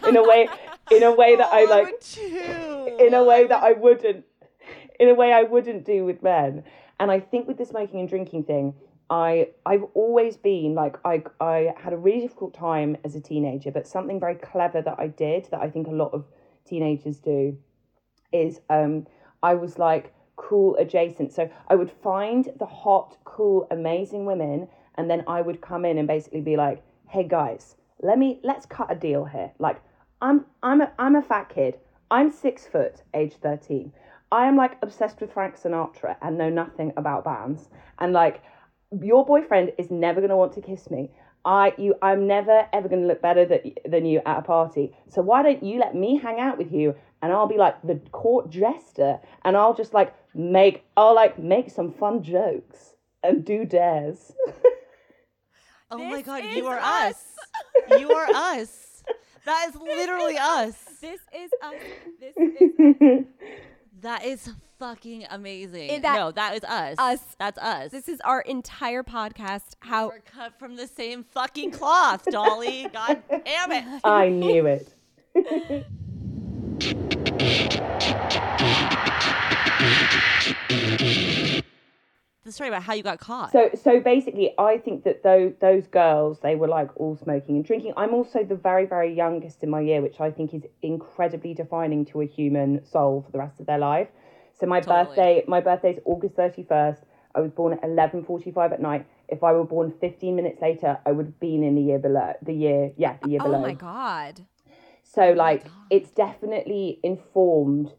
[0.07, 0.47] in a way
[0.91, 4.25] in a way that I Oh, like would in a way that I wouldn't
[4.99, 6.63] in a way I wouldn't do with men.
[6.99, 8.73] And I think with the smoking and drinking thing,
[9.09, 13.71] I I've always been like I I had a really difficult time as a teenager,
[13.71, 16.25] but something very clever that I did that I think a lot of
[16.65, 17.57] teenagers do
[18.31, 19.07] is um
[19.43, 21.33] I was like cool adjacent.
[21.33, 25.97] So I would find the hot, cool, amazing women and then I would come in
[25.97, 29.51] and basically be like, "Hey guys, let me let's cut a deal here.
[29.59, 29.81] Like
[30.21, 31.79] I'm I'm a I'm a fat kid.
[32.09, 33.91] I'm 6 foot, age 13.
[34.31, 37.69] I am like obsessed with Frank Sinatra and know nothing about bands.
[37.99, 38.41] And like
[38.91, 41.11] your boyfriend is never going to want to kiss me.
[41.45, 44.95] I you I'm never ever going to look better than, than you at a party.
[45.07, 47.95] So why don't you let me hang out with you and I'll be like the
[48.11, 53.65] court jester and I'll just like make I'll like make some fun jokes and do
[53.65, 54.33] dares.
[55.89, 57.13] Oh my god, you are us.
[57.13, 57.36] us.
[57.97, 59.03] You are us.
[59.45, 60.75] That is literally us.
[60.99, 61.75] This is us.
[62.19, 63.25] This is
[64.01, 66.01] That is fucking amazing.
[66.01, 66.95] That- no, that is us.
[66.99, 67.19] Us.
[67.39, 67.91] That's us.
[67.91, 69.73] this is our entire podcast.
[69.79, 72.87] How We're cut from the same fucking cloth, Dolly.
[72.93, 74.01] God damn it.
[74.03, 74.93] I knew it.
[82.47, 83.51] The story about how you got caught.
[83.51, 87.65] So, so basically, I think that those those girls, they were like all smoking and
[87.65, 87.91] drinking.
[87.97, 92.05] I'm also the very, very youngest in my year, which I think is incredibly defining
[92.05, 94.07] to a human soul for the rest of their life.
[94.57, 95.07] So my Totally.
[95.07, 97.01] birthday, my birthday is August 31st.
[97.35, 99.05] I was born at 11:45 at night.
[99.27, 102.31] If I were born 15 minutes later, I would have been in the year below.
[102.41, 103.59] The year, yeah, the year Oh below.
[103.59, 104.45] my god.
[105.03, 107.91] So oh like it's definitely informed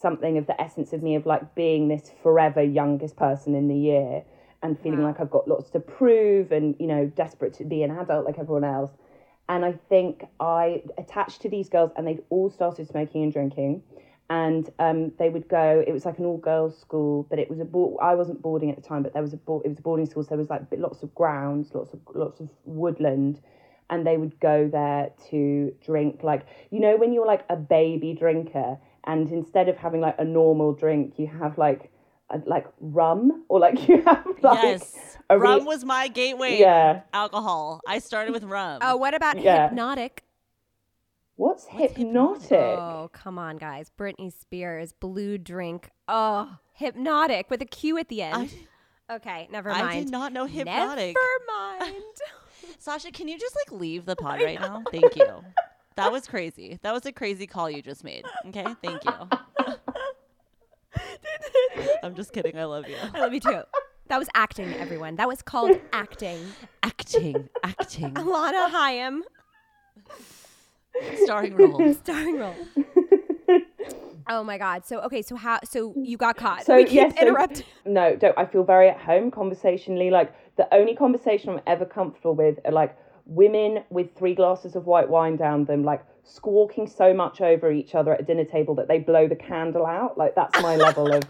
[0.00, 3.76] something of the essence of me of like being this forever youngest person in the
[3.76, 4.22] year
[4.62, 5.08] and feeling Wow.
[5.08, 8.38] like I've got lots to prove and you know desperate to be an adult like
[8.38, 8.92] everyone else.
[9.48, 13.82] And I think I attached to these girls and they'd all started smoking and drinking.
[14.28, 15.82] And um, they would go.
[15.84, 17.64] It was like an all-girls school, but it was a.
[17.64, 19.36] Bo- I wasn't boarding at the time, but there was a.
[19.36, 21.98] Bo- it was a boarding school, so there was like lots of grounds, lots of
[22.14, 23.40] lots of woodland,
[23.90, 28.14] and they would go there to drink like you know when you're like a baby
[28.14, 31.90] drinker and instead of having like a normal drink you have like
[32.30, 35.16] a, like rum or like you have like yes.
[35.28, 36.58] a re- rum was my gateway.
[36.58, 37.80] yeah Alcohol.
[37.86, 38.78] I started with rum.
[38.82, 39.68] Oh, what about Yeah.
[39.70, 40.18] Hpnotiq?
[41.36, 42.78] what's, What's Hpnotiq, Hpnotiq?
[42.78, 43.90] Oh, come on, guys.
[43.98, 45.88] Britney Spears, blue drink.
[46.06, 48.52] Oh, Hpnotiq with a Q at the end.
[49.10, 49.86] okay, never mind.
[49.86, 51.14] I did not know Hpnotiq.
[51.14, 51.94] Never mind.
[52.78, 54.82] Sasha, can you just like leave the pod right now?
[54.90, 55.42] Thank you.
[56.00, 56.78] That was crazy.
[56.80, 58.24] That was a crazy call you just made.
[58.46, 59.12] Okay, thank you.
[62.02, 62.58] I'm just kidding.
[62.58, 62.96] I love you.
[63.12, 63.60] I love you too.
[64.08, 65.16] That was acting, everyone.
[65.16, 66.38] That was called acting.
[66.82, 69.24] Acting, acting, Alana Haim,
[71.24, 71.92] starring role.
[71.94, 72.56] starring role.
[74.26, 74.86] Oh my God.
[74.86, 75.20] So okay.
[75.20, 75.60] So how?
[75.64, 76.64] So you got caught.
[76.64, 80.66] So, we keep yes, so- no don't i feel very at home conversationally like the
[80.74, 82.96] only conversation i'm ever comfortable with are like
[83.30, 87.94] women with three glasses of white wine down them like squawking so much over each
[87.94, 91.12] other at a dinner table that they blow the candle out like that's my level
[91.14, 91.22] of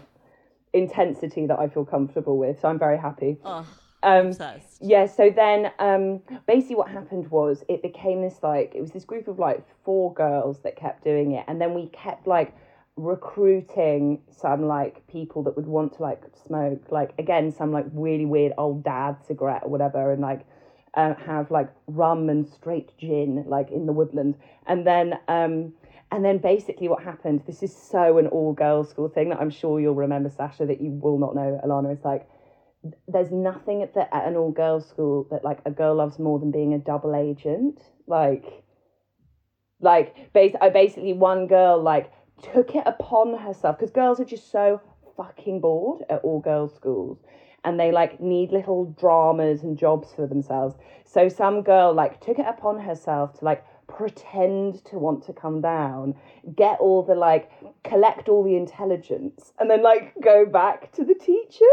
[0.73, 3.65] intensity that i feel comfortable with so i'm very happy Oh,
[4.03, 4.79] um obsessed.
[4.81, 9.05] yeah so then um basically what happened was it became this like it was this
[9.05, 12.55] group of like four girls that kept doing it and then we kept like
[12.97, 18.25] recruiting some like people that would want to like smoke like again some like really
[18.25, 20.41] weird old dad cigarette or whatever and like
[20.95, 24.35] um, have like rum and straight gin like in the woodland
[24.67, 25.73] and then um
[26.11, 29.49] and then basically what happened this is so an all girls school thing that i'm
[29.49, 31.93] sure you'll remember sasha that you will not know alana.
[31.93, 32.27] Is like
[33.07, 36.39] there's nothing at the at an all girls school that like a girl loves more
[36.39, 37.79] than being a double agent.
[38.07, 38.63] Like,
[39.79, 44.51] like bas- I basically one girl like took it upon herself because girls are just
[44.51, 44.81] so
[45.15, 47.19] fucking bored at all girls schools
[47.63, 50.75] and they like need little dramas and jobs for themselves.
[51.05, 55.61] So some girl like took it upon herself to like pretend to want to come
[55.61, 56.15] down,
[56.55, 57.51] get all the like
[57.83, 61.67] collect all the intelligence and then like go back to the teachers.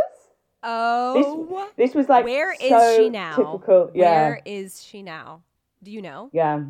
[0.65, 3.37] Oh, This this was like where is so she now?
[3.37, 5.43] Typical, yeah, Where is she now?
[5.83, 6.31] Do you know?
[6.33, 6.65] yeah.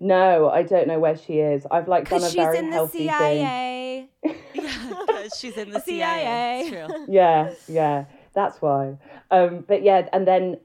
[0.00, 1.64] No, I don't know where she is.
[1.70, 4.08] I've like done a Because she's very in the healthy thing.
[4.24, 5.28] CIA.
[5.38, 5.80] She's in the CIA.
[5.80, 6.60] CIA.
[6.60, 7.06] It's true.
[7.08, 8.96] Yeah, yeah, that's why.
[9.30, 10.58] Um, but yeah, and then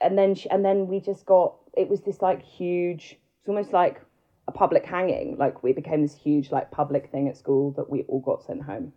[0.00, 3.18] and then she, and then we just got it was this like huge.
[3.40, 4.00] It's almost like
[4.48, 5.36] a public hanging.
[5.38, 8.62] Like we became this huge like public thing at school that we all got sent
[8.62, 8.92] home.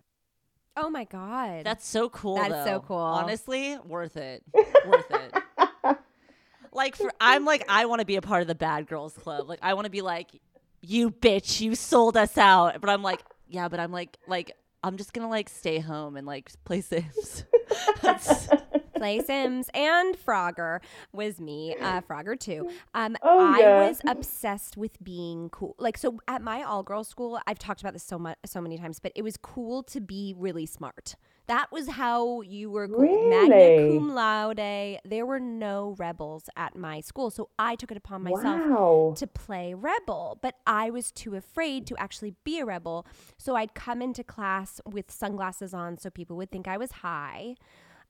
[0.76, 1.64] Oh my God.
[1.64, 2.36] That's so cool.
[2.36, 2.96] That is so cool.
[2.96, 4.42] Honestly, worth it.
[4.86, 5.34] worth it.
[6.72, 9.48] Like for I'm like I want to be a part of the bad girls club.
[9.48, 10.28] Like I want to be like
[10.82, 12.80] you bitch, you sold us out.
[12.80, 14.52] But I'm like yeah, but I'm like like
[14.84, 17.44] I'm just gonna like stay home and like play Sims.
[18.96, 20.80] Play Sims and Frogger
[21.12, 22.70] was me, uh, Frogger too.
[22.94, 23.76] Um, Oh, I yeah.
[23.88, 25.74] was obsessed with being cool.
[25.78, 28.78] Like so, at my all girls school, I've talked about this so much, so many
[28.78, 31.14] times, but it was cool to be really smart.
[31.48, 33.28] That was how you were cool.
[33.30, 34.98] Magna cum laude.
[35.04, 39.14] There were no rebels at my school, so I took it upon myself Wow.
[39.16, 43.06] to play rebel, but I was too afraid to actually be a rebel.
[43.38, 47.54] So I'd come into class with sunglasses on so people would think I was high.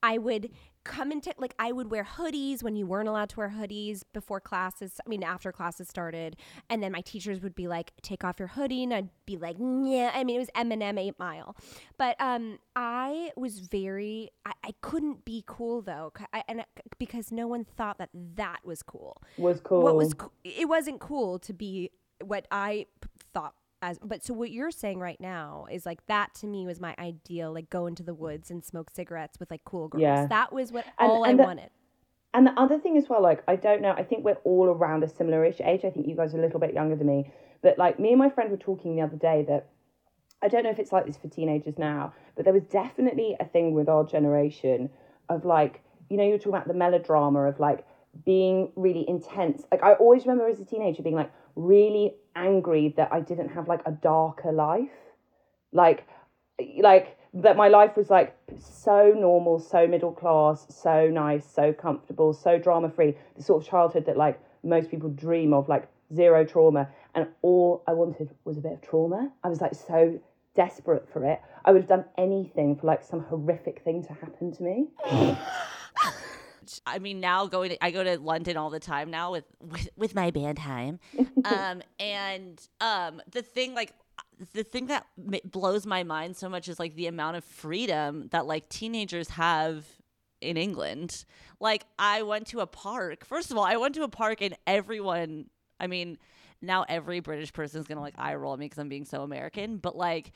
[0.03, 0.51] I would
[0.85, 4.41] come into like I would wear hoodies when you weren't allowed to wear hoodies before
[4.41, 5.01] classes.
[5.05, 6.37] I mean, after classes started,
[6.71, 9.57] and then my teachers would be like, "Take off your hoodie," and I'd be like,
[9.59, 11.57] "Yeah." I mean, it was Eminem Eight Mile,
[11.99, 14.31] but um, I was very.
[14.45, 16.65] I, I couldn't be cool though, I, and
[16.99, 19.21] because no one thought that that was cool.
[19.39, 19.83] Was cool.
[19.83, 21.91] What was co- it wasn't cool to be
[22.25, 26.35] what I p- thought as but so what you're saying right now is like that
[26.35, 29.63] to me was my ideal like go into the woods and smoke cigarettes with like
[29.65, 30.27] cool girls Yeah.
[30.27, 31.71] that was what And- all and I the- wanted
[32.35, 35.03] And the other thing as well, like I don't know, I think we're all around
[35.05, 35.85] a similar-ish age.
[35.87, 38.19] I think you guys are a little bit younger than me, but like me and
[38.19, 39.69] my friend were talking the other day that
[40.43, 43.47] I don't know if it's like this for teenagers now, but there was definitely a
[43.47, 44.91] thing with our generation
[45.31, 47.87] of like, you know, you're talking about the melodrama of like
[48.25, 49.63] being really intense.
[49.73, 53.67] Like I always remember as a teenager being like really angry that I didn't have
[53.67, 54.91] like a darker life.
[55.73, 56.07] Like
[56.79, 62.33] like that my life was like so normal, so middle class, so nice, so comfortable,
[62.33, 63.15] so drama free.
[63.37, 66.89] The sort of childhood that like most people dream of, like zero trauma.
[67.15, 69.33] And all I wanted was a bit of trauma.
[69.43, 70.21] I was like so
[70.55, 71.41] desperate for it.
[71.65, 74.89] I would have done anything for like some horrific thing to happen to me.
[76.87, 79.89] I mean, now going to, I go to London all the time now with with,
[79.97, 80.99] with my band Haim,
[81.45, 83.93] um, and um, the thing like
[84.53, 88.29] the thing that ma- blows my mind so much is like the amount of freedom
[88.33, 89.85] that like teenagers have
[90.41, 91.25] in England.
[91.61, 93.25] Like I went to a park.
[93.25, 95.47] First of all, I went to a park and everyone.
[95.81, 96.19] I mean,
[96.61, 99.23] now every British person is gonna like eye roll at me because I'm being so
[99.23, 100.33] American, but like.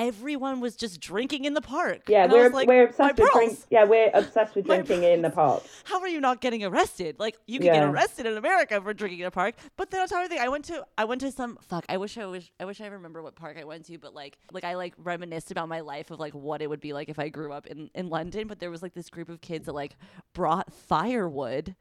[0.00, 2.08] Everyone was just drinking in the park.
[2.08, 3.58] Yeah, And we're like, we're obsessed with drink.
[3.68, 5.62] Yeah, we're obsessed with drinking in the park.
[5.84, 7.16] how are you not getting arrested?
[7.18, 7.74] Like you can Yeah.
[7.74, 9.56] get arrested in America for drinking in a park.
[9.76, 11.84] But then on top of the thing, I went to I went to some fuck.
[11.90, 14.38] I wish I wish I wish I remember what park I went to, but like
[14.52, 17.18] like I like reminisced about my life of like what it would be like if
[17.18, 18.46] I grew up in in London.
[18.48, 19.96] But there was like this group of kids that like
[20.32, 21.76] brought firewood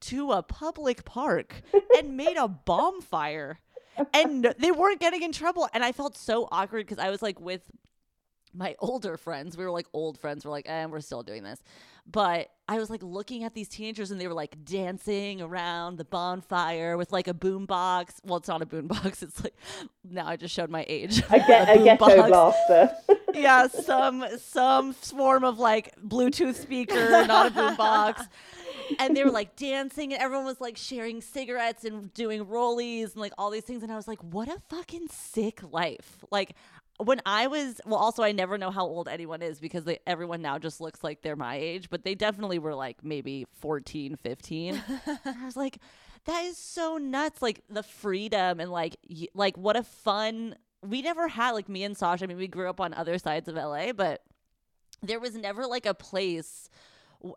[0.00, 1.60] to a public park
[1.98, 3.58] and made a bonfire.
[4.14, 5.68] And they weren't getting in trouble.
[5.72, 7.62] And I felt so awkward because I was like with
[8.54, 11.62] my older friends, we were like old friends, we're like, eh, we're still doing this.
[12.10, 16.06] But I was like looking at these teenagers and they were like dancing around the
[16.06, 18.14] bonfire with like a boom box.
[18.24, 19.22] Well, it's not a boom box.
[19.28, 19.54] It's like
[20.04, 21.22] now I just showed my age.
[21.28, 22.96] I get, a boom ghetto blaster.
[23.34, 28.22] Yeah, some some swarm of like Bluetooth speaker, not a boom box.
[28.98, 33.16] And they were like dancing and everyone was like sharing cigarettes and doing rollies and
[33.16, 33.82] like all these things.
[33.82, 36.24] And I was like, what a fucking sick life.
[36.30, 36.54] Like
[36.98, 40.42] when I was, well, also I never know how old anyone is because they, everyone
[40.42, 44.74] now just looks like they're my age, but they definitely were like maybe 14, 15.
[44.74, 44.82] and
[45.24, 45.78] I was like,
[46.24, 47.40] that is so nuts.
[47.40, 51.84] Like the freedom and like, y- like what a fun, we never had like me
[51.84, 52.24] and Sasha.
[52.24, 54.22] I mean, we grew up on other sides of LA, but
[55.02, 56.68] there was never like a place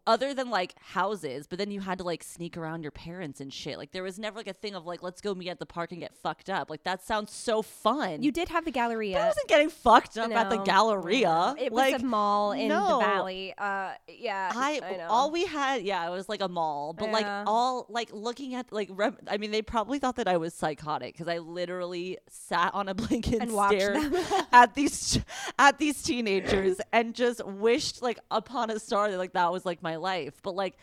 [0.06, 3.52] other than like houses, but then you had to like sneak around your parents and
[3.52, 3.78] shit.
[3.78, 5.92] Like there was never like a thing of like let's go meet at the park
[5.92, 6.70] and get fucked up.
[6.70, 8.22] Like that sounds so fun.
[8.22, 9.20] you did have the Galleria.
[9.20, 11.56] I wasn't getting fucked up at the Galleria.
[11.60, 13.00] it was like, a mall in no.
[13.00, 15.08] the valley uh yeah I, know.
[15.10, 18.72] all we had, yeah, it was like a mall, but like all like looking at
[18.72, 22.74] like rem- I mean, they probably thought that I was psychotic because I literally sat
[22.74, 23.98] on a blanket And stared
[24.52, 25.20] at these
[25.58, 29.71] at these teenagers and just wished like upon a star that like that was like
[29.82, 30.34] my life.
[30.44, 30.76] But like,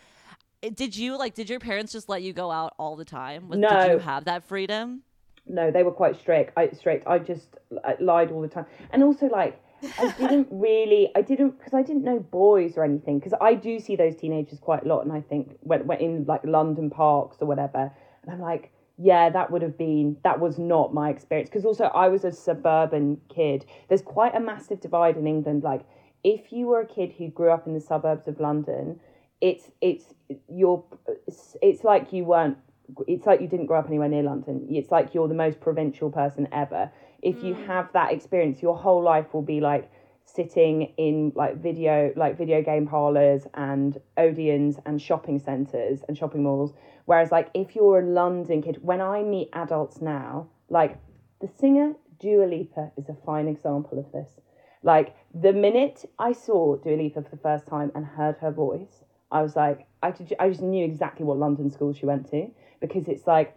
[0.74, 1.34] did you like?
[1.34, 3.48] Did your parents just let you go out all the time?
[3.48, 3.92] Was, Did No.
[3.92, 5.02] you have that freedom?
[5.50, 6.52] no, they were quite strict.
[6.58, 7.06] I strict.
[7.06, 7.48] I just
[7.84, 9.60] I lied all the time, and also like
[9.98, 11.10] I didn't really.
[11.16, 13.18] I didn't because I didn't know boys or anything.
[13.18, 16.24] Because I do see those teenagers quite a lot, and I think when when in
[16.26, 17.90] like London parks or whatever,
[18.22, 21.48] and I'm like, yeah, that would have been that was not my experience.
[21.48, 23.64] Because also I was a suburban kid.
[23.88, 25.62] There's quite a massive divide in England.
[25.62, 25.82] Like
[26.24, 29.00] if you were a kid who grew up in the suburbs of London,
[29.40, 30.14] it's it's
[30.48, 30.84] you're
[31.26, 32.58] it's, it's like you weren't
[33.06, 34.66] it's like you didn't grow up anywhere near London.
[34.70, 36.90] It's like you're the most provincial person ever.
[37.22, 37.66] If you mm.
[37.66, 39.90] have that experience, your whole life will be like
[40.24, 46.42] sitting in like video like video game parlors and Odeons and shopping centers and shopping
[46.42, 46.72] malls.
[47.04, 50.98] Whereas like if you're a London kid, when I meet adults now, like
[51.40, 54.40] the singer Dua Lipa is a fine example of this.
[54.82, 59.04] Like the minute I saw Dua Lipa for the first time and heard her voice,
[59.30, 62.48] I was like, I, could, I just knew exactly what London school she went to
[62.80, 63.56] because it's like,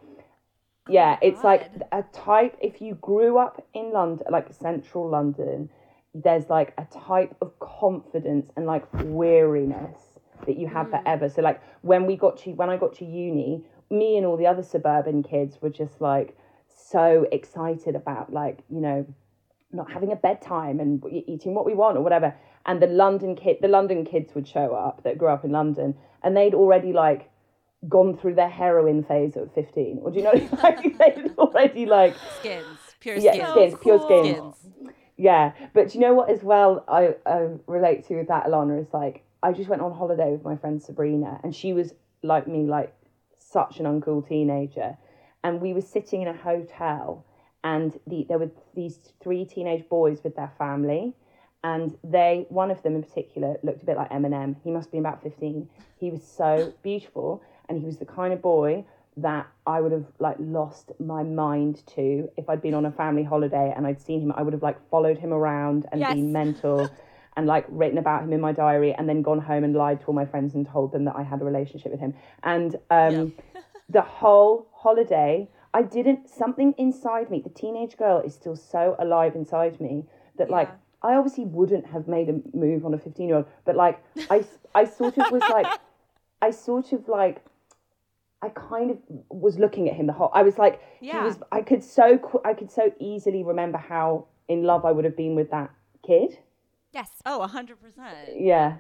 [0.90, 2.58] yeah, it's like a type.
[2.60, 5.70] If you grew up in London, like central London,
[6.14, 11.02] there's like a type of confidence and like weariness that you have mm.
[11.02, 11.30] forever.
[11.30, 14.48] So like when we got to when I got to uni, me and all the
[14.48, 16.36] other suburban kids were just like
[16.68, 19.06] so excited about like you know
[19.74, 22.36] not having a bedtime and eating what we want or whatever.
[22.66, 25.96] And the London kid, the London kids would show up that grew up in London,
[26.24, 27.32] and they'd already like
[27.90, 32.16] gone through their heroin phase at 15 or do you know like they'd already like
[32.40, 32.66] skins,
[33.00, 33.50] pure yeah skins.
[33.50, 34.94] skins pure oh, skins Skins.
[35.18, 38.80] yeah but do you know what as well I, I relate to with that alana
[38.80, 42.48] is like i just went on holiday with my friend sabrina and she was like
[42.48, 42.94] me like
[43.40, 44.96] such an uncool teenager
[45.44, 47.26] and we were sitting in a hotel
[47.64, 51.14] and the, there were these three teenage boys with their family
[51.64, 54.98] and they one of them in particular looked a bit like eminem he must be
[54.98, 58.84] about 15 he was so beautiful and he was the kind of boy
[59.18, 63.24] that I would have like lost my mind to if I'd been on a family
[63.24, 64.32] holiday and I'd seen him.
[64.36, 66.14] I would have like followed him around and Yes.
[66.14, 66.94] been mental
[67.38, 70.08] and like written about him in my diary and then gone home and lied to
[70.08, 72.14] all my friends and told them that I had a relationship with him.
[72.44, 73.34] And um,
[73.90, 76.30] the whole holiday, I didn't.
[76.30, 80.06] Something inside me, the teenage girl, is still so alive inside me
[80.38, 80.70] that like.
[81.04, 84.46] I obviously wouldn't have made a move on a 15 year old, but like I,
[84.76, 85.66] I sort of was like,
[86.44, 87.44] I sort of like
[88.44, 88.98] I kind of
[89.30, 90.32] was looking at him the whole.
[90.34, 91.22] I was like, Yeah.
[91.22, 91.38] he was.
[91.52, 95.36] I could so I could so easily remember how in love I would have been
[95.36, 95.72] with that
[96.06, 96.38] kid.
[96.92, 97.10] Yes.
[97.26, 98.40] Oh, hundred percent.
[98.40, 98.78] Yeah,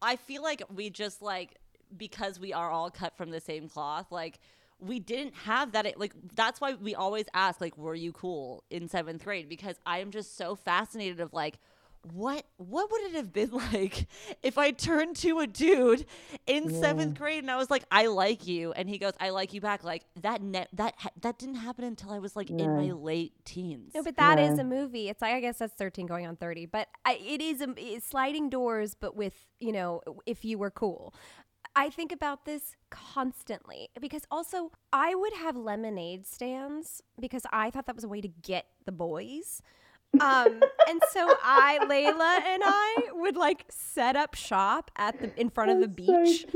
[0.00, 1.56] I feel like we just like
[1.96, 4.38] because we are all cut from the same cloth, like
[4.80, 8.88] we didn't have that like that's why we always ask like were you cool in
[8.88, 11.58] 7th grade because I am just so fascinated of like
[12.12, 14.06] what what would it have been like
[14.42, 16.06] if I turned to a dude
[16.46, 19.52] in 7th grade and I was like I like you and he goes I like
[19.52, 22.56] you back like that net that ha- that didn't happen until I was like in
[22.76, 23.90] my late teens.
[23.96, 24.60] No, but that is Yeah.
[24.62, 25.08] a movie.
[25.08, 28.06] It's like I guess that's thirteen going on thirty, but I, it is a it's
[28.06, 31.12] sliding doors, but with you know if you were cool.
[31.78, 37.86] I think about this constantly because also I would have lemonade stands because I thought
[37.86, 39.62] that was a way to get the boys.
[40.20, 45.50] Um, and so I, Layla and I would like set up shop at the in
[45.50, 46.46] front of the beach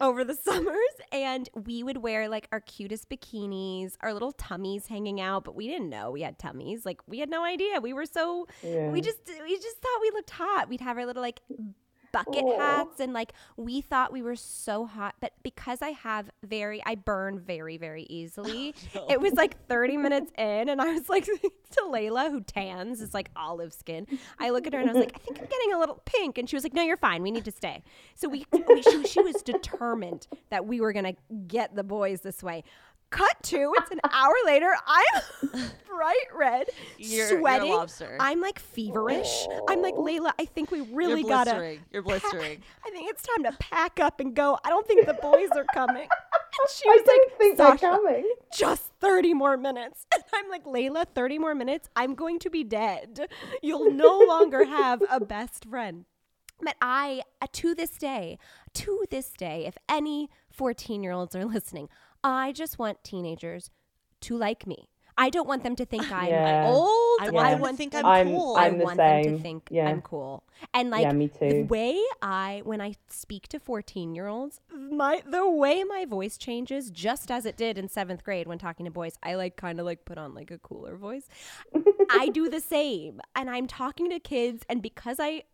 [0.00, 5.20] over the summers and we would wear like our cutest bikinis, our little tummies hanging
[5.20, 6.84] out, but we didn't know we had tummies.
[6.84, 7.80] Like we had no idea.
[7.80, 8.90] We were so Yeah.
[8.90, 10.68] we just we just thought we looked hot.
[10.68, 11.40] We'd have our little like
[12.24, 16.82] bucket hats and like we thought we were so hot but because i have very
[16.86, 18.74] i burn very very easily.
[19.08, 21.24] It was like 30 minutes in and i was like
[21.70, 24.06] to layla who tans is like olive skin.
[24.38, 26.38] I look at her and i was like i think i'm getting a little pink
[26.38, 27.22] and she was like no you're fine.
[27.22, 27.82] We need to stay.
[28.14, 31.14] So we, we she, she was determined that we were gonna
[31.46, 32.64] get the boys this way
[33.10, 35.22] cut to it's an hour later i'm
[35.86, 36.66] bright red
[36.98, 38.16] You're- you're sweating lobster.
[38.20, 41.80] i'm like feverish i'm like layla i think we really You're gotta blistering.
[41.92, 42.62] You're blistering.
[42.86, 44.58] I think it's time to pack up and go.
[44.64, 46.08] I don't think the boys are coming.
[46.58, 48.34] And she I was don't like, think Sasha, they're coming.
[48.56, 50.06] just 30 more minutes.
[50.14, 51.90] And I'm like, Layla, 30 more minutes?
[51.94, 53.28] I'm going to be dead.
[53.62, 56.06] You'll no longer have a best friend.
[56.62, 58.38] But I, uh, to this day,
[58.72, 61.90] to this day, if any 14 year olds are listening,
[62.28, 63.70] I just want teenagers
[64.22, 64.88] to like me.
[65.18, 66.66] I don't want them to think I'm Yeah.
[66.68, 67.20] old.
[67.22, 68.56] I want them to think I'm I'm- cool.
[68.56, 69.88] I I'm the want them to think Yeah.
[69.88, 70.44] I'm cool.
[70.74, 75.84] And like Yeah, me the way I when I speak to 14-year-olds, my the way
[75.84, 79.18] my voice changes just as it did in 7th grade when talking to boys.
[79.22, 81.28] I like kind of like put on like a cooler voice.
[82.10, 83.20] I do the same.
[83.34, 85.44] And I'm talking to kids and because I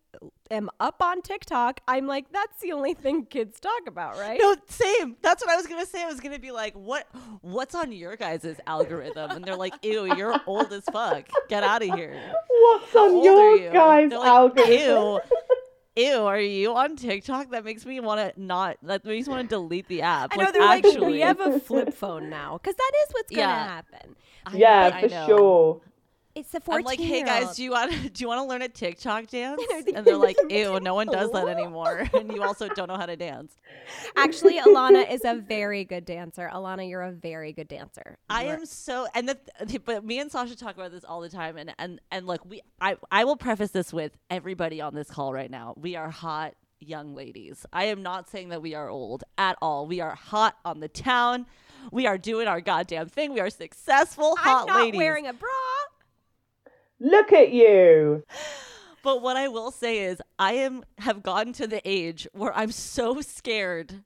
[0.51, 4.39] am up on TikTok, I'm like that's the only thing kids talk about, right?
[4.41, 5.17] No, same.
[5.23, 6.03] That's what I was gonna say.
[6.03, 7.07] I was gonna be like, "What?
[7.41, 11.25] What's on your guys' algorithm?" And they're like, "Ew, you're old as fuck.
[11.49, 13.73] Get out of here." What's How on your are you?
[13.73, 14.71] guys' like, algorithm?
[15.97, 16.17] Ew, ew.
[16.25, 17.51] Are you on TikTok?
[17.51, 18.77] That makes me want to not.
[18.83, 20.31] That makes me want to delete the app.
[20.33, 23.13] I know like, they're actually, like we have a flip phone now cuz that is
[23.15, 23.65] what's going to Yeah.
[23.67, 24.17] happen.
[24.47, 25.27] I- Yeah, I for know.
[25.27, 25.81] sure.
[26.35, 28.45] It's the 14 I'm like, hey guys, do you want to do you want to
[28.45, 29.61] learn a TikTok dance?
[29.95, 32.09] And they're like, ew, no one does that anymore.
[32.15, 33.57] And you also don't know how to dance.
[34.17, 36.49] Actually, Alana is a very good dancer.
[36.53, 38.17] Alana, you're a very good dancer.
[38.31, 39.39] I You're- am so and the
[39.85, 42.63] but me and Sasha talk about this all the time and and and look we
[42.81, 46.55] I I will preface this with everybody on this call right now we are hot
[46.81, 50.57] young ladies I am not saying that we are old at all we are hot
[50.65, 51.47] on the town
[51.91, 55.33] we are doing our goddamn thing we are successful hot I'm not ladies wearing a
[55.33, 55.51] bra.
[57.05, 58.23] Look at you.
[59.03, 62.71] but what I will say is I am have gotten to the age where I'm
[62.71, 64.03] so scared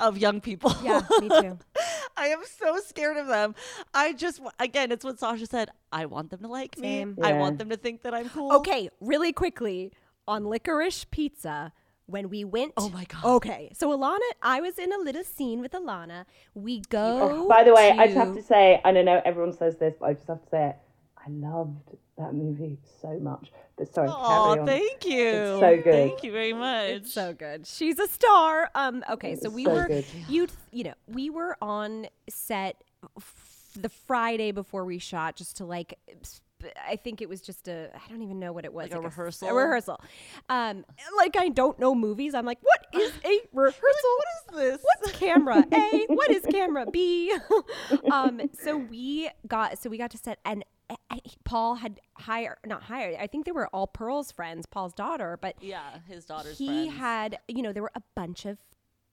[0.00, 1.58] of young people Yeah, me too.
[2.16, 3.54] I am so scared of them.
[3.92, 5.70] I just, again, it's what Sasha said.
[5.92, 7.14] I want them to like Same.
[7.16, 7.22] me.
[7.22, 8.52] I want them to think that I'm cool.
[8.54, 9.92] Okay, really quickly
[10.26, 11.72] on licorice pizza.
[12.06, 13.22] When we went, Oh my God.
[13.36, 16.24] Okay, so Alana, I was in a little scene with Alana.
[16.54, 17.18] We go.
[17.44, 19.76] Oh, by the way, I just have to- to say, I don't know everyone says
[19.76, 20.76] this, but I just have to say it.
[21.28, 23.50] I I loved that movie so much.
[23.76, 24.66] But sorry, Oh, carry on.
[24.66, 25.26] thank you.
[25.28, 25.84] It's so good.
[25.84, 26.90] Thank you very much.
[26.90, 27.66] It's so good.
[27.66, 28.70] She's a star.
[28.74, 29.04] Um.
[29.10, 30.04] Okay, so It's we so were good.
[30.28, 32.82] you you know we were on set
[33.16, 35.94] f- the Friday before we shot just to like.
[36.24, 36.42] sp-
[36.90, 39.04] I think it was just a I don't even know what it was Like a
[39.04, 39.48] s- rehearsal?
[39.48, 40.00] A rehearsal.
[40.48, 40.84] Um,
[41.16, 42.34] like I don't know movies.
[42.34, 43.80] I'm like, what is a rehearsal?
[44.16, 44.80] what is this?
[44.82, 46.06] What's camera A?
[46.08, 47.32] What is camera B?
[48.12, 50.64] um, so we got so we got to set and
[51.44, 53.16] Paul had hired not hired.
[53.20, 56.94] I think they were all Pearl's friends, Paul's daughter, but Yeah, his daughter's he friends.
[56.98, 58.58] had you know there were a bunch of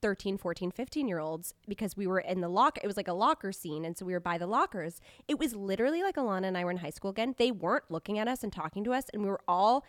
[0.02, 3.12] 13 14 15 year olds because we were in the locker it was like a
[3.14, 6.56] locker scene and so we were by the lockers it was literally like alana and
[6.58, 9.04] i were in high school again they weren't looking at us and talking to us
[9.14, 9.84] and we were all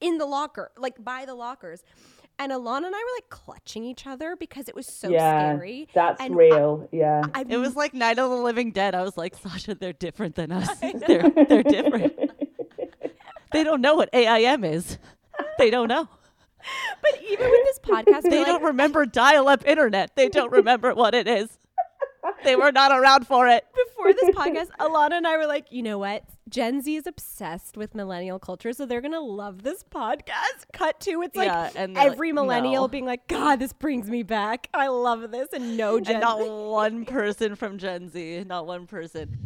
[0.00, 1.82] in the locker like by the lockers
[2.38, 5.88] and alana and i were like clutching each other because it was so yeah, scary
[5.94, 6.88] that's And real.
[6.92, 7.22] yeah.
[7.34, 8.94] I, It was like Night of the Living Dead.
[8.94, 10.68] I was like, Sasha, they're different than us.
[10.78, 12.14] they're they're different.
[13.52, 14.98] they don't know what AIM is.
[15.58, 16.08] They don't know.
[17.02, 20.14] but even with this podcast They we're don't like, remember dial-up internet.
[20.16, 21.48] They don't remember what it is.
[22.44, 23.64] They were not around for it.
[24.00, 26.24] before this podcast, Alana and I were like, you know what?
[26.48, 30.64] Gen Z is obsessed with millennial culture, so they're gonna love this podcast.
[30.72, 32.88] Cut to it's like Yeah, and they're like, every millennial no.
[32.88, 34.68] being like, God, this brings me back.
[34.74, 38.44] I love this, and no Gen And not one person from Gen Z.
[38.46, 39.38] Not one person.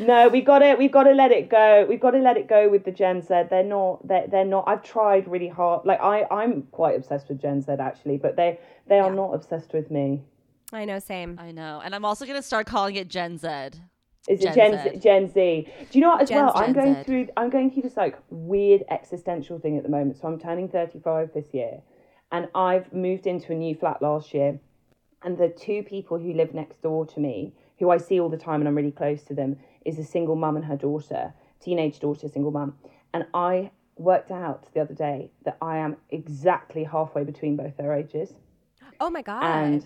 [0.00, 0.76] No, we got it.
[0.76, 1.86] We've got to let it go.
[1.88, 3.28] We've got to let it go with the Gen Z.
[3.48, 5.86] They're not they're, they're not I've tried really hard.
[5.86, 9.14] Like I I'm quite obsessed with Gen Z actually, but they they are Yeah.
[9.14, 10.22] not obsessed with me.
[10.72, 11.38] I know, same.
[11.40, 11.80] I know.
[11.84, 13.48] And I'm also gonna start calling it Gen Z.
[14.26, 14.90] Is it Gen Gen Z.
[14.94, 14.98] Z.
[14.98, 15.68] Gen Z?
[15.90, 16.22] Do you know what?
[16.22, 17.02] As Gen well, I'm Gen going Z.
[17.04, 17.28] through.
[17.36, 20.16] I'm going through this like weird existential thing at the moment.
[20.20, 21.82] So I'm turning 35 this year,
[22.32, 24.58] and I've moved into a new flat last year,
[25.22, 28.36] and the two people who live next door to me, who I see all the
[28.38, 31.98] time, and I'm really close to them, is a single mum and her daughter, teenage
[32.00, 32.76] daughter, single mum,
[33.12, 37.92] and I worked out the other day that I am exactly halfway between both their
[37.92, 38.34] ages
[39.00, 39.42] Oh my God.
[39.44, 39.84] and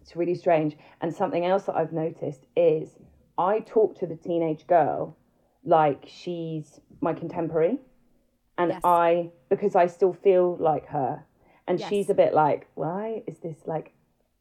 [0.00, 0.76] it's really strange.
[1.00, 2.98] And something else that I've noticed is
[3.36, 5.16] I talk to the teenage girl
[5.64, 7.78] like she's my contemporary,
[8.56, 8.80] and Yes.
[8.84, 11.24] I because I still feel like her,
[11.66, 11.88] and Yes.
[11.88, 13.92] she's a bit like, why is this like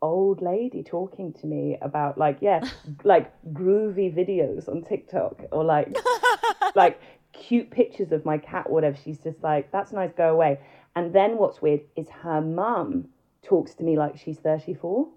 [0.02, 2.62] old lady talking to me about like yeah
[3.04, 5.96] like groovy videos on TikTok or like
[6.76, 7.02] like
[7.34, 8.98] cute pictures of my cat whatever.
[9.04, 10.60] She's just like that's nice go away.
[10.96, 13.10] And then what's weird is her mum
[13.44, 15.08] talks to me like she's 34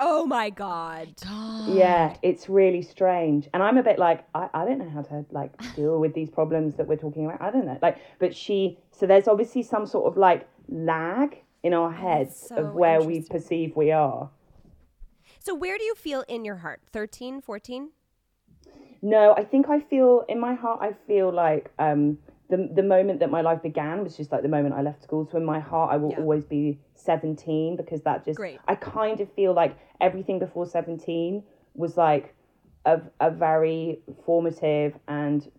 [0.00, 1.08] oh my God.
[1.68, 3.48] yeah it's really strange.
[3.52, 6.30] And i'm a bit like I, I don't know how to like deal with these
[6.30, 7.40] problems that we're talking about.
[7.42, 7.78] I don't know.
[7.82, 12.56] Like but she so there's obviously some sort of like lag in our heads so
[12.56, 14.30] of where we perceive we are
[15.40, 16.80] So where do you feel in your heart?
[16.92, 17.90] 13, 14?
[19.02, 20.78] No, I think I feel in my heart.
[20.80, 24.48] I feel like um, the the moment that my life began was just like the
[24.48, 25.26] moment I left school.
[25.30, 26.18] So in my heart, I will Yeah.
[26.20, 28.60] always be seventeen because that just Great.
[28.68, 31.42] I kind of feel like everything before seventeen
[31.74, 32.34] was like
[32.84, 35.50] a a very formative and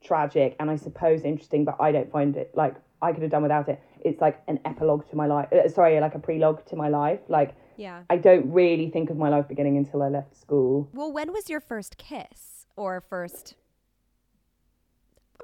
[0.00, 1.66] tragic, and I suppose interesting.
[1.66, 3.78] But I don't find it like I could have done without it.
[4.04, 5.48] It's like an epilogue to my life.
[5.52, 7.20] Uh, sorry, like a prelogue to my life.
[7.28, 8.02] Like Yeah.
[8.10, 10.88] I don't really think of my life beginning until I left school.
[10.92, 13.54] Well, when was your first kiss or first?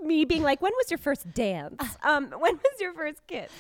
[0.03, 1.83] Me being like, when was your first dance?
[2.03, 3.53] Um, when was your first kiss?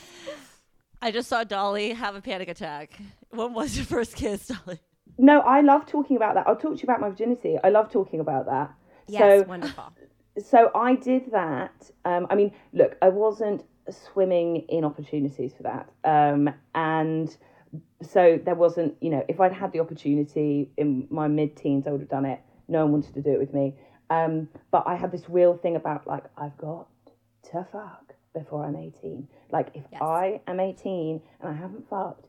[1.01, 2.99] I just saw Dolly have a panic attack.
[3.31, 4.81] When was your first kiss, Dolly?
[5.19, 6.47] No, I love talking about that.
[6.49, 7.57] I'll talk to you about my virginity.
[7.63, 8.75] I love talking about that.
[9.07, 9.93] Yes, so, wonderful.
[10.45, 11.91] so I did that.
[12.05, 15.91] Um, I mean, look, I wasn't swimming in opportunities for that.
[16.05, 17.35] Um, and
[18.03, 21.91] so there wasn't, you know, if I'd had the opportunity in my mid teens, I
[21.91, 22.41] would have done it.
[22.69, 23.75] No one wanted to do it with me.
[24.11, 26.89] Um, but I had this real thing about like, I've got
[27.51, 29.29] to fuck before I'm 18.
[29.51, 30.03] Like, if Yes.
[30.03, 32.27] I am 18 and I haven't fucked,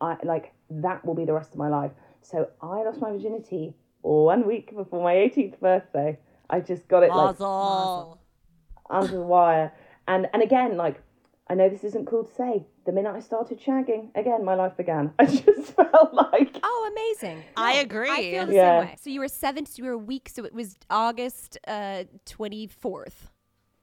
[0.00, 1.92] I like that will be the rest of my life.
[2.22, 6.18] So I lost my virginity one week before my 18th birthday.
[6.50, 7.36] I just got it like
[8.90, 9.72] under the wire.
[10.08, 11.00] And and again, like
[11.48, 12.66] I know this isn't cool to say.
[12.86, 15.12] The minute I started shagging, again, my life began.
[15.18, 17.44] I just felt like Oh, amazing.
[17.56, 18.10] I agree.
[18.10, 18.80] I feel the Yeah.
[18.80, 18.96] same way.
[19.00, 23.30] So you were seven, so you were a week, so it was August uh, 24th.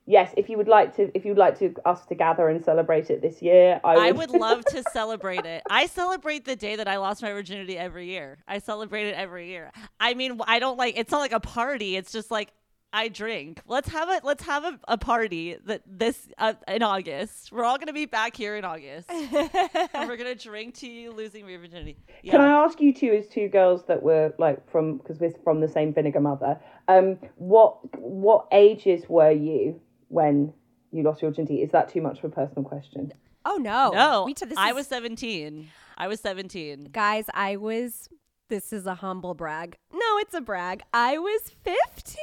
[0.05, 0.33] yes.
[0.35, 3.21] If you would like to, if you'd like to us to gather and celebrate it
[3.21, 4.03] this year, I would.
[4.03, 5.63] I would love to celebrate it.
[5.69, 8.39] I celebrate the day that I lost my virginity every year.
[8.47, 9.71] I celebrate it every year.
[9.99, 11.95] I mean, I don't like it's not like a party.
[11.95, 12.51] It's just like
[12.91, 13.61] I drink.
[13.67, 17.51] Let's have a let's have a, a party that this uh, in August.
[17.51, 21.47] We're all gonna be back here in August, and we're gonna drink to you losing
[21.47, 21.97] your virginity.
[22.23, 22.31] Yeah.
[22.31, 25.61] Can I ask you two, as two girls that were like from because we're from
[25.61, 26.59] the same vinegar mother?
[26.87, 30.51] Um, what what ages were you when
[30.91, 31.61] you lost your virginity?
[31.61, 33.13] Is that too much of a personal question?
[33.45, 34.57] Oh no, no, We took this.
[34.57, 35.69] I is- was seventeen.
[35.95, 36.85] I was seventeen.
[36.91, 37.25] guys.
[37.35, 38.09] I was.
[38.49, 39.77] This is a humble brag.
[39.93, 40.81] No, it's a brag.
[40.91, 42.15] I was fifteen.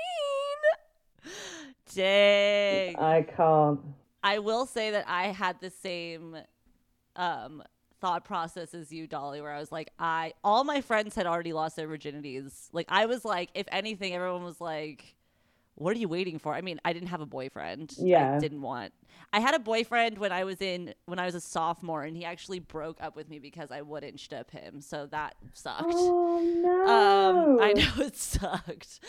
[1.95, 2.97] Dang.
[2.97, 3.81] I can't.
[4.23, 6.37] I will say that I had the same
[7.15, 7.63] um
[8.01, 11.53] thought process as you, Dolly, where I was like, I all my friends had already
[11.53, 12.69] lost their virginities.
[12.73, 15.15] Like I was like, if anything, everyone was like,
[15.77, 16.55] What are you waiting for?
[16.55, 17.95] I mean, I didn't have a boyfriend.
[17.99, 18.35] Yeah.
[18.35, 18.93] I didn't want
[19.33, 22.25] I had a boyfriend when I was in when I was a sophomore and he
[22.25, 24.81] actually broke up with me because I wouldn't ship him.
[24.81, 25.85] So that sucked.
[25.87, 26.87] Oh no!
[26.87, 29.01] Um, I know it sucked.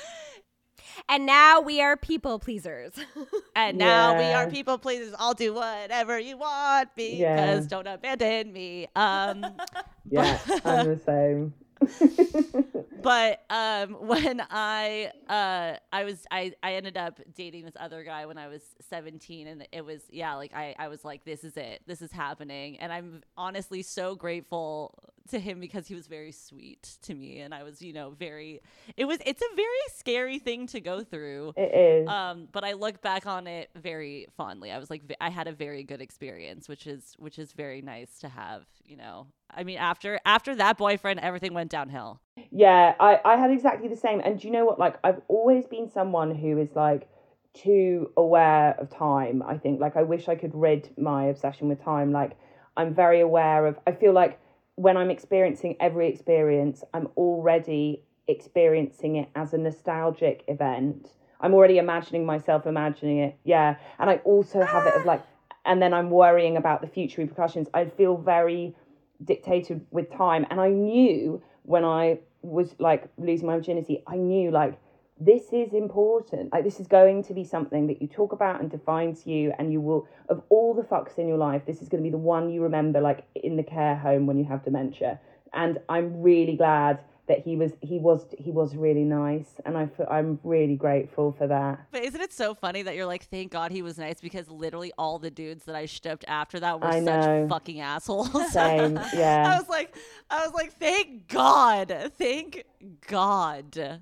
[1.10, 2.94] And now we are people pleasers.
[3.56, 5.16] And now we are people pleasers.
[5.18, 7.60] I'll do whatever you want because Yeah.
[7.68, 8.88] don't abandon me.
[8.96, 9.46] Um,
[10.10, 11.54] Yeah, I'm the same.
[13.08, 18.26] but um, when I uh, I was I, I ended up dating this other guy
[18.26, 21.56] when I was 17 and it was yeah like I, I was like this is
[21.56, 21.82] it.
[21.88, 22.78] This is happening.
[22.80, 24.94] And I'm honestly so grateful
[25.30, 27.40] to him because he was very sweet to me.
[27.40, 28.62] And I was you know very
[28.98, 31.54] it was it's a very scary thing to go through.
[31.56, 32.08] It is.
[32.10, 34.72] um but i look back on it very fondly.
[34.72, 38.20] I was like I had a very good experience which is which is very nice
[38.20, 39.28] to have you know.
[39.50, 42.20] I mean after after that boyfriend everything went downhill.
[42.52, 44.22] Yeah, I, I had exactly the same.
[44.24, 44.80] And do you know what?
[44.80, 47.08] Like, I've always been someone who is like
[47.54, 49.44] too aware of time.
[49.46, 52.12] I think, like, I wish I could rid my obsession with time.
[52.12, 52.38] Like,
[52.76, 54.40] I'm very aware of, I feel like
[54.76, 61.10] when I'm experiencing every experience, I'm already experiencing it as a nostalgic event.
[61.42, 63.36] I'm already imagining myself imagining it.
[63.44, 63.78] Yeah.
[64.00, 65.24] And I also have it of like,
[65.66, 67.68] and then I'm worrying about the future repercussions.
[67.74, 68.76] I feel very
[69.24, 70.46] dictated with time.
[70.50, 74.80] And I knew when I was like losing my virginity, I knew like
[75.20, 76.54] this is important.
[76.54, 79.72] Like this is going to be something that you talk about and defines you, and
[79.72, 82.18] you will of all the fucks in your life, this is going to be the
[82.18, 85.20] one you remember like in the care home when you have dementia.
[85.54, 89.88] And I'm really glad that he was he was he was really nice, and I
[89.88, 91.80] fe- I'm really grateful for that.
[91.92, 94.92] but isn't it so funny that you're like thank god he was nice because literally
[94.98, 97.48] all the dudes that i shipped after that were I such know.
[97.50, 99.54] fucking assholes Same, Yeah.
[99.54, 99.96] i was like
[100.30, 102.64] i was like thank god thank
[103.08, 104.02] god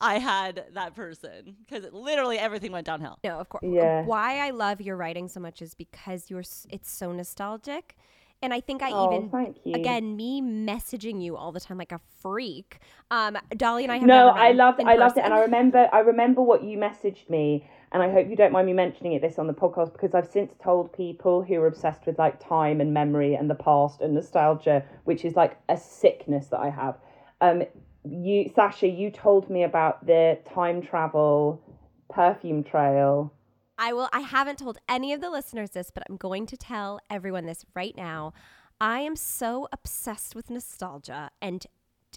[0.00, 3.64] i had that person because literally everything went downhill No, of course.
[3.66, 4.04] Yeah.
[4.04, 6.40] Why I love your writing so much is because you're.
[6.70, 7.96] It's so nostalgic,
[8.42, 12.00] and I think I Oh, even again me messaging you all the time like a
[12.20, 12.78] freak.
[13.10, 15.24] Um, Dolly and I have no i loved i loved it.
[15.24, 18.66] And i remember i remember what you messaged me and i hope you don't mind
[18.66, 22.06] me mentioning it this on the podcast because i've since told people who are obsessed
[22.06, 26.46] with like time and memory and the past and nostalgia which is like a sickness
[26.48, 26.96] that i have.
[27.40, 27.64] Um
[28.04, 31.60] you sasha you told me about the time travel
[32.08, 33.32] perfume trail
[33.80, 34.10] I will.
[34.12, 37.64] I haven't told any of the listeners this, but I'm going to tell everyone this
[37.74, 38.34] right now.
[38.78, 41.66] I am so obsessed with nostalgia and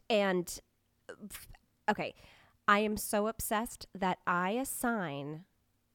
[0.10, 0.60] and
[1.90, 2.14] okay,
[2.68, 5.46] I am so obsessed that I assign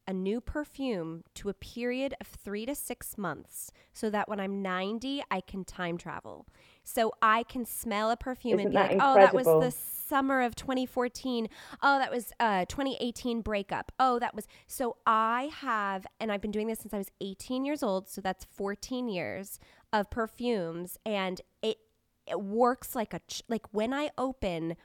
[0.07, 4.62] a new perfume to a period of 3 to 6 months so that when I'm
[4.62, 6.47] 90 I can time travel.
[6.89, 9.70] So I can smell a perfume and Isn't be that like, "Oh, that was the
[10.09, 11.49] summer of 2014.
[11.82, 13.93] Oh, that was uh 2018 breakup.
[14.01, 17.64] Oh, that was so I have and I've been doing this since I was 18
[17.64, 19.61] years old, so that's 14 years
[19.93, 21.78] of perfumes and it
[22.26, 24.76] it works like a ch- like when I open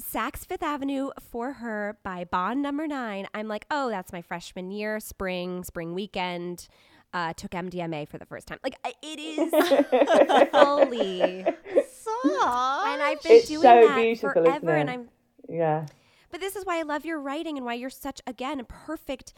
[0.00, 3.26] Saks Fifth Avenue for her by Bond Number Nine.
[3.34, 6.68] I'm like, oh, that's my freshman year, spring, spring weekend.
[7.12, 8.58] Uh, took MDMA for the first time.
[8.62, 9.50] Like it is
[10.50, 11.44] fully,
[11.90, 12.86] Stop.
[12.86, 14.70] and I've been It's doing so that beautiful, forever.
[14.76, 14.90] And?
[14.90, 15.08] I'm,
[15.48, 15.86] yeah
[16.30, 19.34] but this is why I love your writing and why you're such again a perfect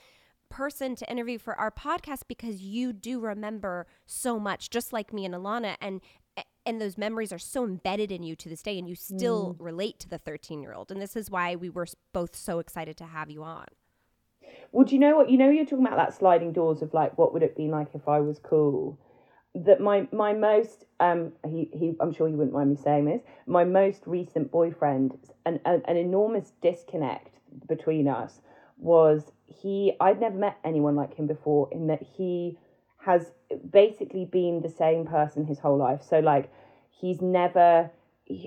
[0.51, 5.25] person to interview for our podcast because you do remember so much, just like me
[5.25, 6.01] and Alana, and
[6.65, 9.99] and those memories are so embedded in you to this day, and you still relate
[10.01, 10.93] to the 13 year old.
[10.93, 13.67] And this is why we were both so excited to have you on.
[14.73, 15.31] Well, do you know what?
[15.31, 17.89] You know, you're talking about that sliding doors of like, what would it be like
[17.95, 18.99] if I was cool?
[19.55, 23.23] That my my most um he he I'm sure you wouldn't mind me saying this.
[23.47, 27.39] My most recent boyfriend, an an, an enormous disconnect
[27.69, 28.41] between us
[28.79, 29.93] was he.
[30.01, 31.69] I'd never met anyone like him before.
[31.71, 32.59] In that he
[33.05, 33.33] has
[33.71, 36.03] basically been the same person his whole life.
[36.03, 36.51] So like,
[36.91, 37.91] he's never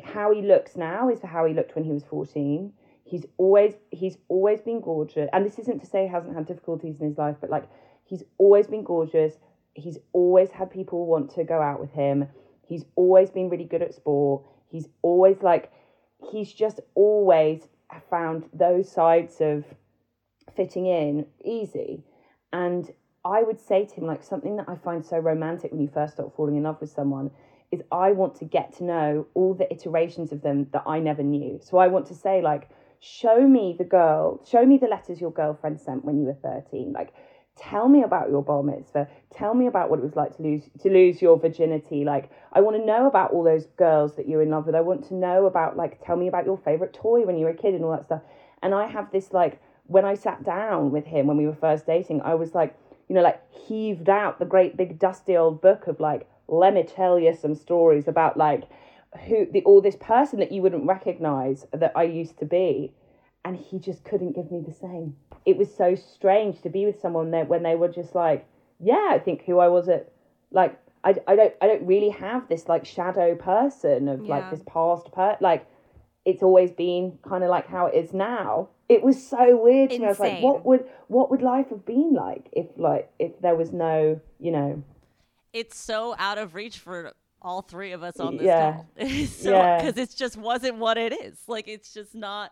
[0.04, 2.72] how he looks now is for how he looked when he was 14
[3.06, 7.00] He's always he's always been gorgeous, and this isn't to say he hasn't had difficulties
[7.00, 7.66] in his life, but like
[8.04, 9.36] he's always been gorgeous.
[9.74, 12.28] He's always had people want to go out with him.
[12.68, 14.44] He's always been really good at sport.
[14.70, 15.72] He's always like
[16.32, 17.68] he's just always
[18.10, 19.66] found those sides of
[20.56, 22.04] fitting in easy.
[22.52, 22.92] And
[23.24, 26.14] I would say to him, like, something that I find so romantic when you first
[26.14, 27.32] start falling in love with someone
[27.72, 31.24] is I want to get to know all the iterations of them that I never
[31.24, 31.60] knew.
[31.62, 32.70] So I want to say, like,
[33.06, 36.92] show me the girl, show me the letters your girlfriend sent when you were 13.
[36.92, 37.14] Like,
[37.56, 39.08] tell me about your bar mitzvah.
[39.32, 42.04] Tell me about what it was like to lose to lose your virginity.
[42.04, 44.76] Like, I want to know about all those girls that you're in love with.
[44.76, 47.52] I want to know about like tell me about your favorite toy when you were
[47.52, 48.24] a kid and all that stuff.
[48.64, 51.86] And I have this like when I sat down with him when we were first
[51.86, 52.76] dating, I was like,
[53.08, 56.84] you know, like heaved out the great big dusty old book of like, let me
[56.84, 58.64] tell you some stories about like
[59.28, 62.94] who the all this person that you wouldn't recognize that I used to be.
[63.44, 65.16] And he just couldn't give me the same.
[65.46, 68.48] It was so strange to be with someone that when they were just like,
[68.80, 70.12] yeah, I think who I was at
[70.52, 74.64] like I, I don't I don't really have this like shadow person of like this
[74.66, 75.68] past per like
[76.26, 78.70] it's always been kind of like how it is now.
[78.90, 80.06] It was so weird to me.
[80.06, 83.56] I was like, what would what would life have been like if like if there
[83.56, 84.84] was no, you know,
[85.54, 87.14] It's so out of reach for
[87.46, 88.72] all three of us on this Yeah.
[88.74, 88.88] call.
[89.28, 89.78] So Yeah.
[89.82, 91.38] because it just wasn't what it is.
[91.48, 92.52] Like it's just not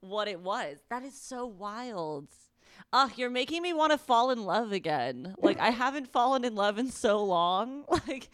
[0.00, 0.78] what it was.
[0.90, 2.26] That is so wild.
[2.92, 5.34] Ugh, you're making me want to fall in love again.
[5.40, 7.84] Like I haven't fallen in love in so long.
[8.08, 8.28] Like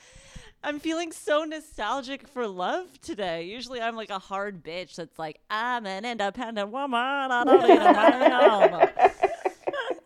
[0.63, 3.45] I'm feeling so nostalgic for love today.
[3.45, 6.99] Usually I'm like a hard bitch that's like, I'm an independent woman.
[7.01, 8.91] I don't need a man."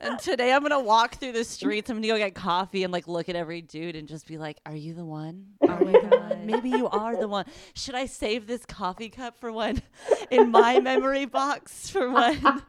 [0.05, 1.89] And today I'm gonna walk through the streets.
[1.91, 4.59] I'm gonna go get coffee and like look at every dude and just be like,
[4.67, 5.47] "Are you the one?
[5.63, 6.29] Oh are Oh my the one?
[6.29, 6.45] God.
[6.45, 7.47] Maybe you are the one.
[7.75, 9.83] Should I save this coffee cup for when
[10.31, 12.39] in my memory box for when?"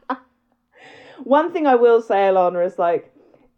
[1.24, 3.10] One thing I will say, Alana, is like,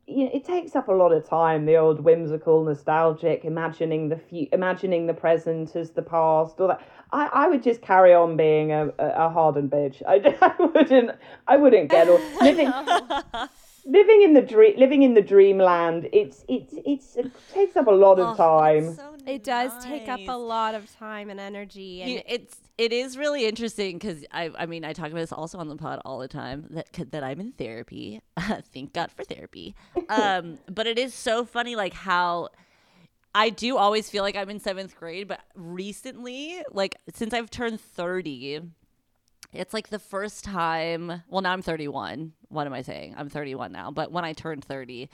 [0.07, 1.67] you know, it takes up a lot of time.
[1.67, 6.81] The old whimsical, nostalgic, imagining the fu- imagining the present as the past, all that.
[7.11, 10.03] I, I would just carry on being a, a, a hardened bitch.
[10.07, 11.11] I, I wouldn't
[11.49, 12.73] I wouldn't get all living
[13.89, 16.09] living in the dream living in the dreamland.
[16.13, 18.85] It's it's it's it takes up a lot of Oh, time.
[18.87, 22.03] that's so It does take up a lot of time and energy.
[22.03, 25.33] And You- it's it is really interesting because I I mean I talk about this
[25.33, 28.21] also on the pod all the time that that I'm in therapy.
[28.75, 29.75] Thank God for therapy.
[30.09, 32.49] Um, but it is so funny like how
[33.35, 37.81] I do always feel like I'm in seventh grade, but recently, like since I've turned
[37.81, 38.61] thirty,
[39.53, 41.23] it's like the first time.
[41.29, 42.33] Well, now I'm 31.
[42.49, 43.15] What am I saying?
[43.17, 43.91] I'm 31 now.
[43.91, 45.09] But when I turned 30,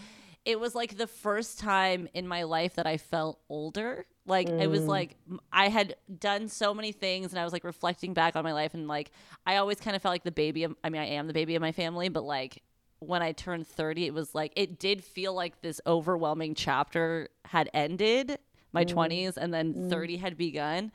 [0.44, 4.06] it was like the first time in my life that I felt older.
[4.26, 4.88] Like it was mm.
[4.88, 5.16] like
[5.52, 8.74] i had done so many things, and I was like reflecting back on my life,
[8.74, 9.10] and like
[9.46, 10.64] I always kind of felt like the baby.
[10.64, 12.62] Of, I mean, I am the baby of my family, but like
[13.00, 17.68] when I turned 30, it was like it did feel like this overwhelming chapter had
[17.74, 18.38] ended,
[18.72, 18.94] my mm.
[18.94, 20.20] 20s, and then 30 mm.
[20.20, 20.90] had begun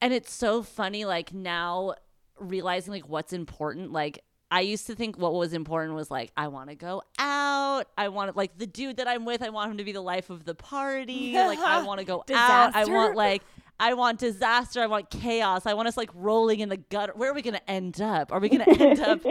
[0.00, 1.94] and it's so funny like now
[2.40, 6.48] realizing like what's important like i used to think what was important was like i
[6.48, 9.78] want to go out i want like the dude that i'm with i want him
[9.78, 13.14] to be the life of the party like i want to go out i want
[13.14, 13.42] like
[13.80, 14.80] I want disaster.
[14.80, 15.66] I want chaos.
[15.66, 17.12] I want us like rolling in the gutter.
[17.16, 18.30] Where are we going to end up?
[18.30, 19.24] Are we going to end up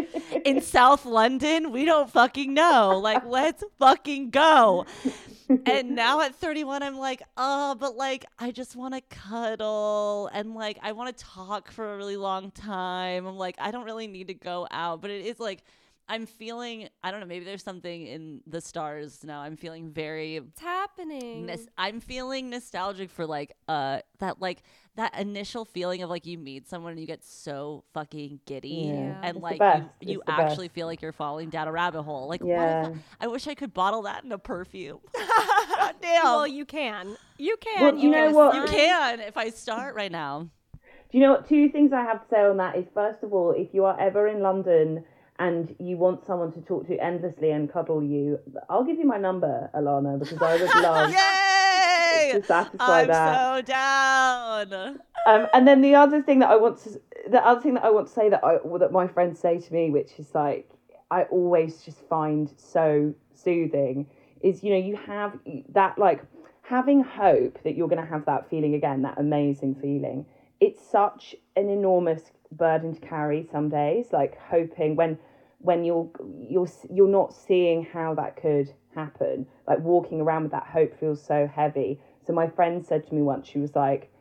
[0.44, 1.72] in South London?
[1.72, 3.00] We don't fucking know.
[3.02, 4.86] Like, let's fucking go
[5.66, 10.54] and now at 31 i'm like oh but like i just want to cuddle and
[10.54, 14.08] like i want to talk for a really long time i'm like i don't really
[14.08, 15.64] need to go out but it is like
[16.10, 20.36] i'm feeling i don't know maybe there's something in the stars now i'm feeling very
[20.38, 21.46] it's happening.
[21.46, 24.64] Nos- I'm feeling nostalgic for like uh that like
[24.96, 29.22] that initial feeling of like you meet someone and you get so fucking giddy Yeah.
[29.24, 29.62] and It's like
[30.02, 30.76] you, you actually best.
[30.76, 32.28] feel like you're falling down a rabbit hole.
[32.28, 32.90] Like what if Yeah.
[33.22, 35.00] I, I wish I could bottle that in a perfume.
[35.16, 36.24] God damn.
[36.26, 37.16] well, you can.
[37.38, 37.82] You can.
[37.82, 38.56] Well, you know can what?
[38.56, 40.50] you can if I start right now.
[40.74, 41.48] Do you know what?
[41.48, 43.98] Two things I have to say on that is first of all, if you are
[44.00, 45.06] ever in London
[45.40, 49.18] and you want someone to talk to endlessly and cuddle you, I'll give you my
[49.18, 51.12] number, Alana, because I would love
[52.32, 53.56] to satisfy I'm that.
[53.56, 55.00] so down.
[55.26, 57.90] Um, and then the other thing that I want to, the other thing that I
[57.90, 60.70] want to say that I that my friends say to me, which is like
[61.10, 64.08] I always just find so soothing,
[64.42, 65.38] is you know you have
[65.70, 66.24] that like
[66.64, 70.26] having hope that you're going to have that feeling again, that amazing feeling.
[70.60, 75.18] It's such an enormous burden to carry some days, like hoping when
[75.60, 76.10] when you're
[76.50, 81.24] you're you're not seeing how that could happen, like walking around with that hope feels
[81.24, 82.00] so heavy.
[82.26, 84.12] So my friend said to me once, she was like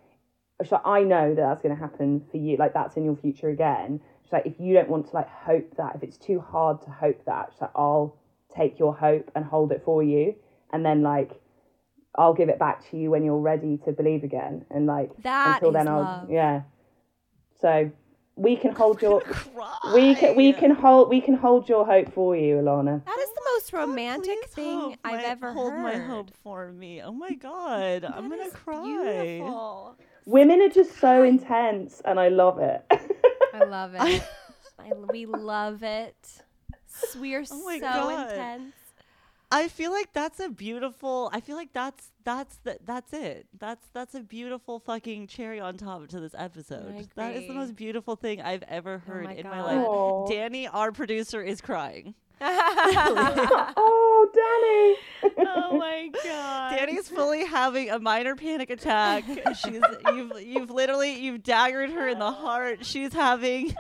[0.85, 2.57] I know that that's going to happen for you.
[2.57, 4.01] Like that's in your future again.
[4.25, 6.91] She's like, if you don't want to like hope that, if it's too hard to
[6.91, 8.17] hope that, she's like, I'll
[8.55, 10.35] take your hope and hold it for you,
[10.73, 11.41] and then like.
[12.17, 15.59] I'll give it back to you when you're ready to believe again, and like That
[15.59, 16.63] until then, I'll yeah.
[17.61, 17.93] So
[18.39, 19.77] we can hold your Cry.
[19.95, 23.05] we can we can hold we can hold your hope for you, Alana.
[23.05, 25.83] That is the most oh, romantic Please thing hope I've my- ever hold heard.
[25.83, 27.03] my hope for me.
[27.03, 28.83] Oh my god, I'm gonna is cry.
[28.83, 29.97] Beautiful.
[30.25, 32.83] Women are just so intense, and I love it.
[33.55, 34.23] I love it.
[34.79, 36.17] I, we love it.
[37.19, 38.31] We're Oh so God.
[38.31, 38.75] intense.
[39.51, 41.31] I feel like that's a beautiful.
[41.33, 43.47] I feel like that's that's the, that's it.
[43.59, 47.09] That's that's a beautiful fucking cherry on top to this episode.
[47.15, 49.87] That is the most beautiful thing I've ever oh heard my in my life.
[49.87, 50.29] Aw.
[50.29, 52.15] Danny, our producer, is crying.
[52.41, 54.29] oh,
[55.23, 55.39] Danny.
[55.49, 56.77] oh my god.
[56.77, 59.25] Danny's fully having a minor panic attack.
[59.57, 59.81] She's
[60.13, 62.85] you've you've literally you've daggered her in the heart.
[62.85, 63.75] She's having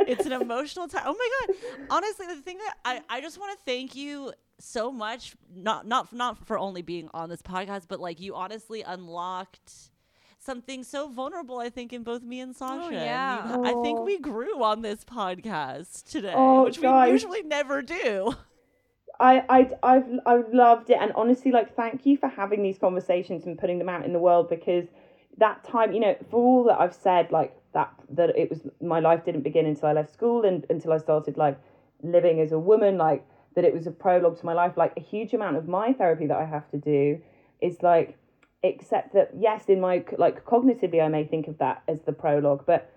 [0.00, 1.04] it's an emotional time.
[1.06, 1.56] Oh my god.
[1.90, 6.12] Honestly, the thing that I, I just want to thank you so much not not
[6.12, 9.90] not for only being on this podcast, but like you honestly unlocked
[10.38, 12.84] something so vulnerable I think in both me and oh, Sasha.
[12.86, 13.56] And you- yeah.
[13.64, 14.20] I think we oh.
[14.20, 18.34] grew on this podcast today, Oh, which we usually never do.
[19.20, 23.46] I, I, I've, I've loved it, and honestly, like, thank you for having these conversations
[23.46, 24.86] and putting them out in the world because
[25.38, 29.00] that time, you know, for all that I've said, like that, that it was my
[29.00, 31.58] life didn't begin until I left school and until I started like
[32.02, 33.26] living as a woman, like
[33.58, 34.76] that it was a prologue to my life.
[34.76, 37.20] Like a huge amount of my therapy that I have to do
[37.60, 38.16] is like,
[38.62, 42.62] except that yes, in my like cognitively, I may think of that as the prologue,
[42.66, 42.88] but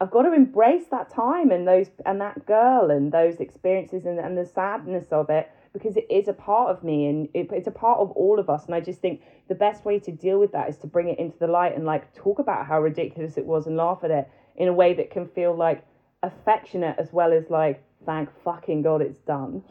[0.00, 4.18] I've got to embrace that time and those and that girl and those experiences and,
[4.18, 7.68] and the sadness of it because it is a part of me and it, it's
[7.68, 10.40] a part of all of us and I just think the best way to deal
[10.40, 13.38] with that is to bring it into the light and like talk about how ridiculous
[13.38, 15.84] it was and laugh at it in a way that can feel like
[16.24, 19.62] affectionate as well as like thank fucking god it's done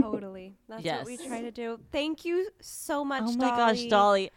[0.00, 0.54] totally.
[0.68, 1.80] That's what we try to do.
[1.90, 3.22] Thank you so much.
[3.26, 4.30] Oh my gosh, Dolly.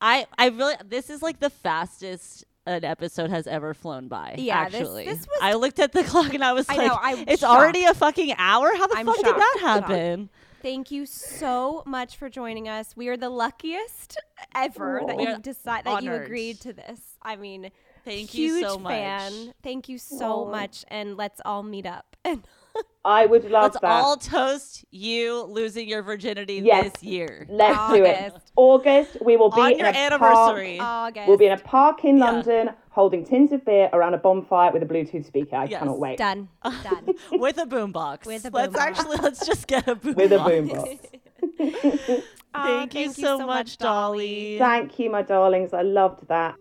[0.00, 4.36] I I really this is like the fastest an episode has ever flown by.
[4.38, 5.04] Yeah, actually.
[5.04, 7.42] this was- I looked at the clock and I was I like, know, I'm it's
[7.42, 8.70] already a fucking hour.
[8.76, 10.30] How the I'm fuck did that happen?
[10.62, 12.96] Thank you so much for joining us.
[12.96, 14.16] We are the luckiest
[14.54, 17.00] ever that you are decide that you agreed to this.
[17.20, 17.72] I mean,
[18.04, 18.92] Thank you huge so much.
[18.92, 19.54] fan.
[19.64, 20.50] Thank you so Aw.
[20.52, 22.16] much, and let's all meet up.
[22.74, 26.92] And I would love Let's that all toast you losing your virginity Yes.
[26.92, 27.46] this year.
[27.50, 28.52] let's do it August.
[28.56, 30.78] August we will be On in your a park anniversary.
[30.80, 31.26] August.
[31.28, 32.30] We'll be in a park in Yeah.
[32.30, 35.56] London holding tins of beer around a bonfire with a Bluetooth speaker.
[35.56, 35.80] I Yes.
[35.80, 36.18] cannot wait.
[36.18, 36.48] done.
[36.62, 37.14] Done.
[37.32, 38.24] with a boombox.
[38.26, 38.78] With a let's boombox.
[38.80, 40.16] actually let's just get a boombox.
[40.16, 42.22] With a boombox.
[42.54, 44.58] Aw, Thank, you you so much, Dolly.
[44.58, 45.72] Thank you, my darlings.
[45.72, 46.54] I loved that.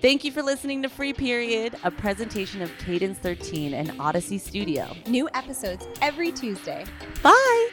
[0.00, 4.94] Thank you for listening to Free Period, a presentation of Cadence 13 and Audacy Studio.
[5.08, 6.84] New episodes every Tuesday.
[7.20, 7.68] Bye.